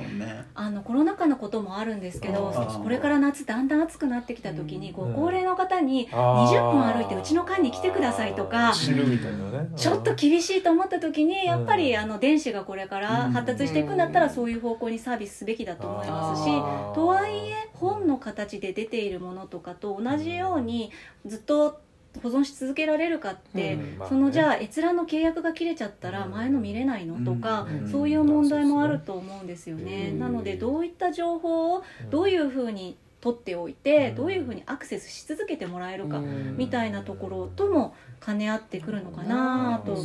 [0.55, 5.13] あのコロナ禍のこともあるんですけどこれから夏だんだん暑くなってきた時に、うん。
[5.15, 9.69] ご高齢の方にあー20分歩いてうちの館に来てくださいとか知るみたいなね。
[9.77, 16.51] ちょっと厳しいと思った時にやっぱりうんあの電子がこれから発達していくんだったらそういう方向にサービスすべきだと思いますし
[16.95, 20.91] とはいえ本の形で出ているものとかと同じように
[21.27, 21.81] ずっと
[22.23, 23.99] 保存し続けられるかって、うん。
[23.99, 24.09] まあね。
[24.09, 27.91] そのじゃあ閲覧の契約が切れちゃったら前の見れないのとか、うん。
[27.91, 30.11] そういう問題もあると思うんですよね。
[30.13, 30.19] うん。
[30.19, 32.97] なのでどういった情報をどういうふうに
[33.27, 34.15] 取っておいて、うん。
[34.15, 36.57] どういうふうにアクセスし続けてもらえるか、うん。
[36.57, 39.97] みたいなところとも兼ね合ってくるのかなと。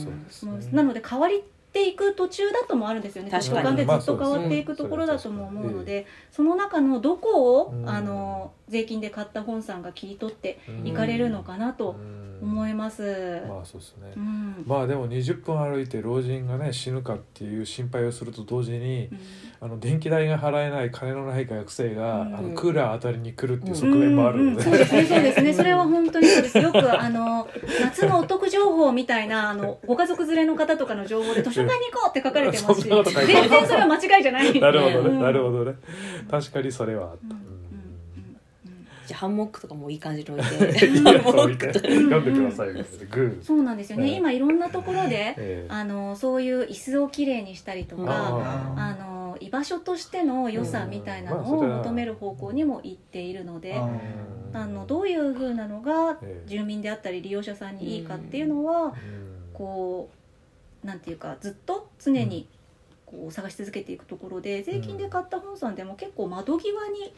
[0.71, 3.29] なので変わりていく途中だともあるんですよね。
[3.29, 3.77] 図確かに。
[3.77, 7.89] 書館でずっと変わっていくところだとも思うので、その中のどこを、うん。
[7.89, 10.87] あの税金で買った本さんが切り取ってうん。
[10.87, 11.97] いかれるのかなと
[12.41, 13.41] 思いまます。
[13.47, 14.63] まあそうですね、うん。
[14.65, 19.19] まあでも20分歩いて老人がね死ぬかっていう心配をすると同時にうん。
[19.63, 22.35] あの電気代が払えない金のない学生が、うん。
[22.35, 25.05] あのクーラー当たりに来るっていう側面もあるので、そうですね。
[25.05, 25.53] そうですね。
[25.53, 26.57] それは本当にそうです。
[26.57, 27.47] よくあの
[27.79, 32.89] 夏のお得情報みたいなあのご家族連れの方とかの情報で図書館に行こうって書かれてますし。
[32.89, 35.21] 全然それは間違いじゃない なるほどね、うん。
[35.21, 35.75] なるほどね。
[36.29, 37.35] 確かにそれはあった、
[39.21, 40.87] ハンモックとかもいい感じに置いて。
[40.97, 42.69] 読んでください
[43.43, 45.65] そうなんですよね、ええ今いろんなところでええ。
[45.69, 53.89] あのそういう椅子をきれいにしたりとかああの居場所としての良さみたいなのを求める方向にも行っているので、あ
[54.53, 56.49] あのどういうふうなのがええ。
[56.49, 58.93] 住民であったり利用者さんにいいかっていうのは、うん。
[59.53, 60.09] こ
[60.83, 62.47] うなんていうかずっと常に
[63.05, 67.13] こう探し続けていくところで税金で買った本さんでも結構窓際に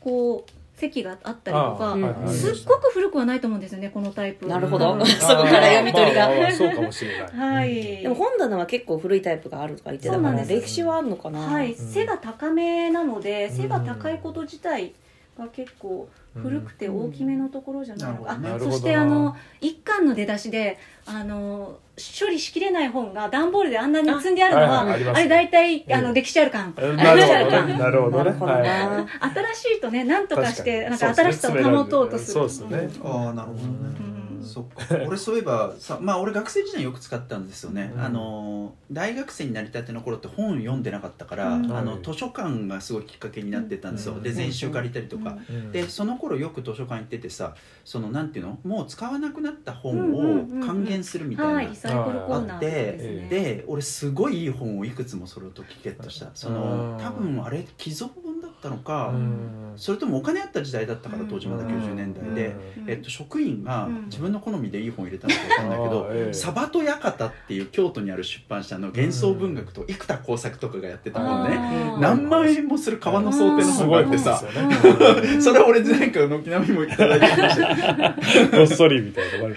[0.00, 1.96] こう席があったりとか
[2.28, 4.46] すっごく古くはないと思うんですよねこのタイプ。
[4.46, 4.94] なるほど。
[4.94, 6.50] うん そこから読み取りが。
[6.52, 7.30] そうかもしれない。
[7.56, 8.02] はい。
[8.02, 10.60] でも本棚は結構古いタイプがあるとか言ってたからそうなんです。
[10.62, 11.40] 歴史はあるのかな？
[11.40, 11.76] はい、うん。
[11.76, 14.92] 背が高めなのでうん背が高いこと自体
[15.38, 18.46] が結構古くて大きめのところじゃないのか、うん。
[18.46, 18.72] あなるほど。
[18.72, 25.14] そしてあの一巻の出だしであの処理しきれない本が段ボールであんなに積んであるのはあ,、はいはい。
[25.14, 27.78] あれ大体ええあの歴史ある感、 なるほどね。
[27.78, 28.24] なるほどね。
[28.24, 29.06] なるほどなはい。
[29.54, 32.48] 新しいとね何とかしてなんか新しさを保とうとする。
[32.48, 33.00] そうですね。
[33.04, 34.11] ああなるほどね、
[34.42, 34.48] うん。
[34.48, 34.96] そっか。
[35.06, 38.00] 俺そういえばさまあ俺学生時代よく使ったんですよね、うん。
[38.02, 41.72] あの大学生になりたての頃って本読んでなかったから、うん。
[41.72, 42.02] あのはい。
[42.02, 44.22] 図書館がすごいきっかけになってたんですよ、うん。
[44.22, 45.72] で全集借りたりとか、うん。
[45.72, 48.58] でその頃よく図書館行っててさそのなんていうの？
[48.64, 51.68] もう使わなくなった本を還元するみたいな、はい。
[51.68, 56.30] リサイクルコーナーとかで俺すごいいい本をいくつもそれを時ゲットした。
[56.34, 56.98] そのうん。
[56.98, 59.72] 多分あれ寄贈本だったのか、うん。
[59.76, 61.70] それともお金あった時代だったから当時まだうん。
[61.70, 62.90] 90年代で、うん。
[62.90, 64.04] えっと、職員がうん。
[64.04, 66.32] 自分の好みでいい本入れたのか分かんないけど、ええ。
[66.32, 74.42] サバトヤカタっていう京都にある出版社の幻想文学と生田耕作とかがやってた本ね、あー何万円もする革の想定のす本があってさ。
[74.42, 77.56] ね それ俺前回軒並みもいただいてまし。
[78.50, 79.48] たごっそりみたいな、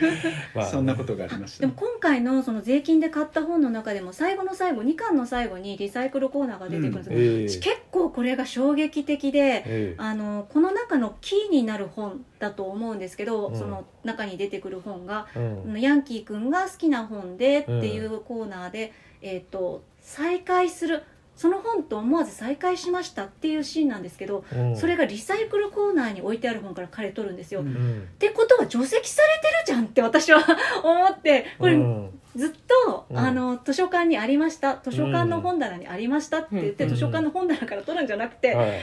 [0.56, 0.66] まあ。
[0.66, 1.74] そんなことがありましたね。
[1.74, 7.50] でも今回のその税金で買った本の中でも最後の最後2巻の最後にリサイクルコーナーが出てくるんですけど、ええ。
[7.50, 9.96] 私結構これが衝撃的で、ええ。
[9.98, 13.58] あのこの中のキーになる本だと思うんですけど、うん。
[13.58, 15.82] その中に出てくる本がうん。
[15.82, 21.04] ヤンキーくんが好きな本でっていうコーナーで、えっ、と再会する
[21.36, 24.78] その本と思わず再会しましたっていうシーンなんですけど、うん。
[24.78, 27.62] それがリサイクルコーナーに置いてある本から彼取るんですよ。
[27.62, 28.02] うんうん。
[28.02, 30.40] ってことは除籍されてるじゃんって私は
[30.84, 32.50] 思ってこれうんずっ
[32.86, 33.18] と、うん。
[33.18, 34.80] あの図書館にありました。
[34.84, 36.90] 図書館の本棚にありましたって言って、うん。
[36.90, 38.80] 図書館の本棚から取るんじゃなくて、はい。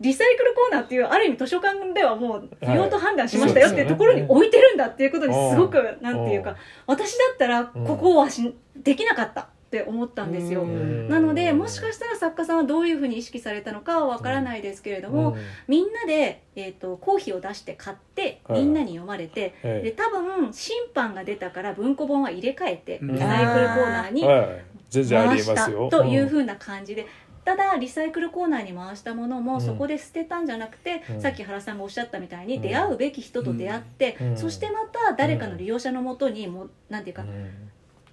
[0.00, 6.02] リサイクルコーナーっていうある意味図書館ではもう不要と判断しましたはいよっていうところに置いてるんだっていうことにすごくうん。
[6.02, 10.64] なんていうか私だったらここはしできなかったって思ったんですよ。
[10.64, 11.08] うん。
[11.08, 15.34] なのでもしかしたら作家さんはどういうふうに意識されたのかはわからないですけれども、
[15.66, 18.60] みんなで、えー、と公費を出して買ってはい。
[18.60, 19.82] みんなに読まれて、ええ。
[19.82, 23.14] で多分審判が出たから文庫本は入れ替えてうん。
[23.14, 27.06] リサイクルコーナーに回したというふうな感じで。
[27.44, 29.60] ただリサイクルコーナーに回したものもうん。
[29.62, 31.20] そこで捨てたんじゃなくて、うん。
[31.22, 32.62] さっき原さんがおっしゃったみたいにうん。
[32.62, 34.36] 出会うべき人と出会って、うん。
[34.36, 37.71] そしてまた誰かの利用者のもとにもなんていうかうん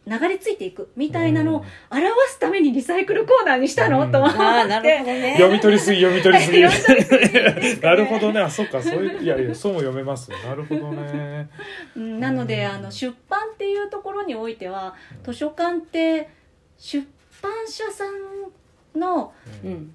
[0.09, 4.11] 流れ着いていくみたいなのを表すためにリサイクルコーナーにしたの、うん。
[4.11, 4.37] と思って。
[4.39, 5.33] ああなるほどね。
[5.37, 6.61] 読み取りすぎ読み取りすぎ。
[7.81, 8.39] なるほどね。
[8.39, 8.81] あそっか。
[8.81, 11.49] そういういやいやそうも読めますなるほどね。
[11.95, 12.19] うん。
[12.19, 16.29] なのであの出版っていうところにおいては図書館って
[16.77, 17.07] 出
[17.41, 19.33] 版社さんの
[19.63, 19.93] うん。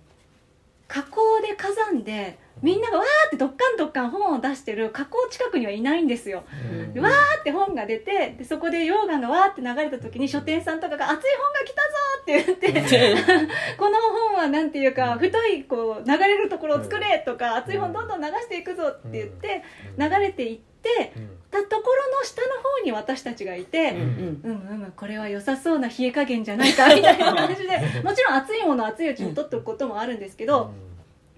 [0.86, 6.44] 加工で火山でみんながわーってどっかんどっかん本を出してる加工近くにはいないんですよ。
[6.96, 13.46] わーって本が出てでそこで溶岩がわーって流れた時に書店さんとかが「熱い本が来たぞ!」って言って
[13.76, 19.62] この本はなんていうか太いこう流れるところを作れとか熱い本どんどん流していくぞって言って
[19.98, 21.30] 流れていってうん。
[21.50, 23.90] たところの下の方に私たちがいて。
[23.90, 23.96] うん。
[23.96, 27.68] うんうんうんこれは良さそうな冷え加減じゃないかみたいな感じで
[28.02, 30.72] もちろん熱いものは熱いうちに取っておくこともあるんですけど、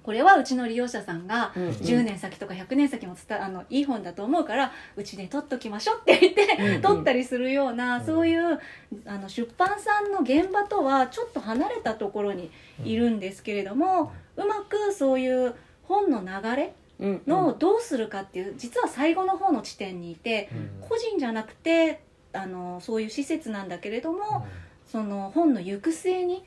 [0.06, 8.06] これはうちの利用者さんがうん10年先とか100年先も伝あのいい本だと思うからうちで取っときましょうって言って、取ったりするような、うん。
[8.06, 8.60] そういう
[9.04, 12.52] あの出版さんの現場とはちょっと離れたところに
[12.84, 20.48] いるんですけれども、うまくそういう本の流れうんのどうするかっていう実は最後の方の地点にいて
[20.88, 22.00] 個人じゃなくて
[22.32, 24.46] あのそういう施設なんだけれども、
[24.86, 26.44] その本の行く末に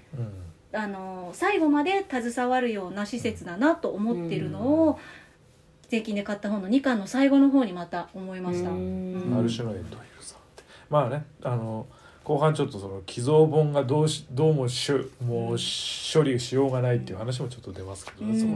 [0.72, 5.00] あの最後まで携わるような施設だなと思ってるのを、
[5.90, 8.70] 税金で買った本の2巻の最後の方にまた思いました。
[8.70, 9.36] うん。
[9.38, 10.64] ある種のエンドユーザーって。
[10.90, 11.88] まあねあの
[12.24, 18.40] 後半ちょっとその寄贈本がどうしどうもしゅもう処理しようがないっていう話もちょっと出ますけどね、うん。
[18.40, 18.52] そこ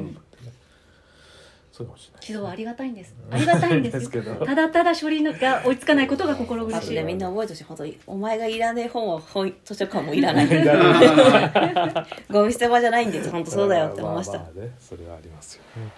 [1.73, 2.21] そうかもしれない。
[2.29, 3.15] 指導はありがたいんです。
[3.31, 4.09] ありがたいんですよ。
[4.11, 4.45] けど。
[4.45, 7.01] ただただ処理が追いつかないことが心苦しい。
[7.01, 10.47] みんな覚えてほしい本当にお前がいらねえ本は本図書館もいらない。
[12.29, 14.37] ゴミ捨て場じゃないんです本当そうだよって思いました。
[14.37, 15.91] あああねそれはありますよね。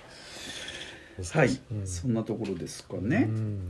[1.29, 1.85] はい、うん。
[1.85, 3.69] そんなところですかうね、ん。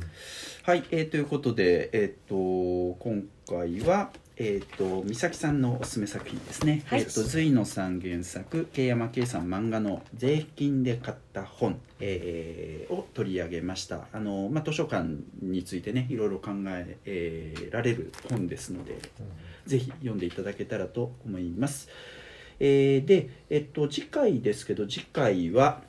[0.62, 7.02] はい、えーということで、えー、と今回は、えー、と美咲さんのおすすめ作品ですね、はい。
[7.02, 14.08] えー、と隋野さん原作慶山圭さん漫画の「税金で買った本」えーを取り上げました。
[14.12, 15.08] あの、まあ、図書館
[15.42, 18.98] についてねいろいろ考ええーられる本ですので
[19.66, 21.90] ぜひ読んでいただけたらと思います。
[22.60, 25.82] えーで、えっと、次回ですけど次回は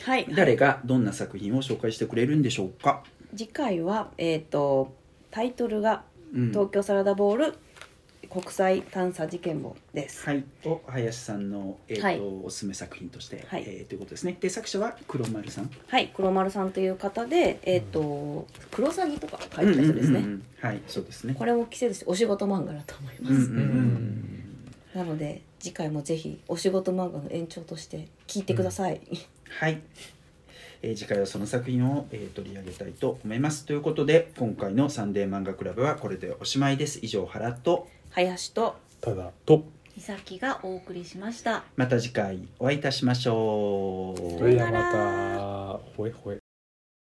[0.00, 0.26] はい。
[0.34, 3.04] 誰がどんな作品を紹介してくれるんでしょうか、
[3.36, 4.94] 次回はえっ、と
[5.30, 6.48] タイトルがうん。
[6.48, 7.54] 東京サラダボール
[8.32, 12.20] 国際探査事件簿です、はい、を林さんの、えーとはい。
[12.44, 13.64] おすすめ作品として、はい。
[13.66, 14.38] えーということですね。
[14.40, 15.70] で作者は黒丸さん？
[15.86, 20.20] はい、黒丸さんという方で、えっ、と、クロサギとか書いてた人ですね。
[20.20, 20.80] うんうんうんうんはい。
[20.86, 21.34] そうですね。
[21.38, 23.34] これも季節お仕事漫画だと思います。
[23.34, 24.28] うんうんうん
[24.94, 29.00] なので、次回もぜひお仕事漫画の延長として聞いてください。
[29.58, 29.80] はい、
[30.82, 33.64] えー次回はその作品を、えー取り上げたいと思います。
[33.64, 36.98] ということで今回の「サンデー漫画クラブ」はこれでおしまいです。
[37.02, 39.64] 以上原と林とただと。
[39.96, 41.64] 美咲がお送りしました。
[41.76, 44.38] また次回お会いいたしましょう。
[44.38, 45.96] それではまた。
[45.96, 46.41] ほえほえ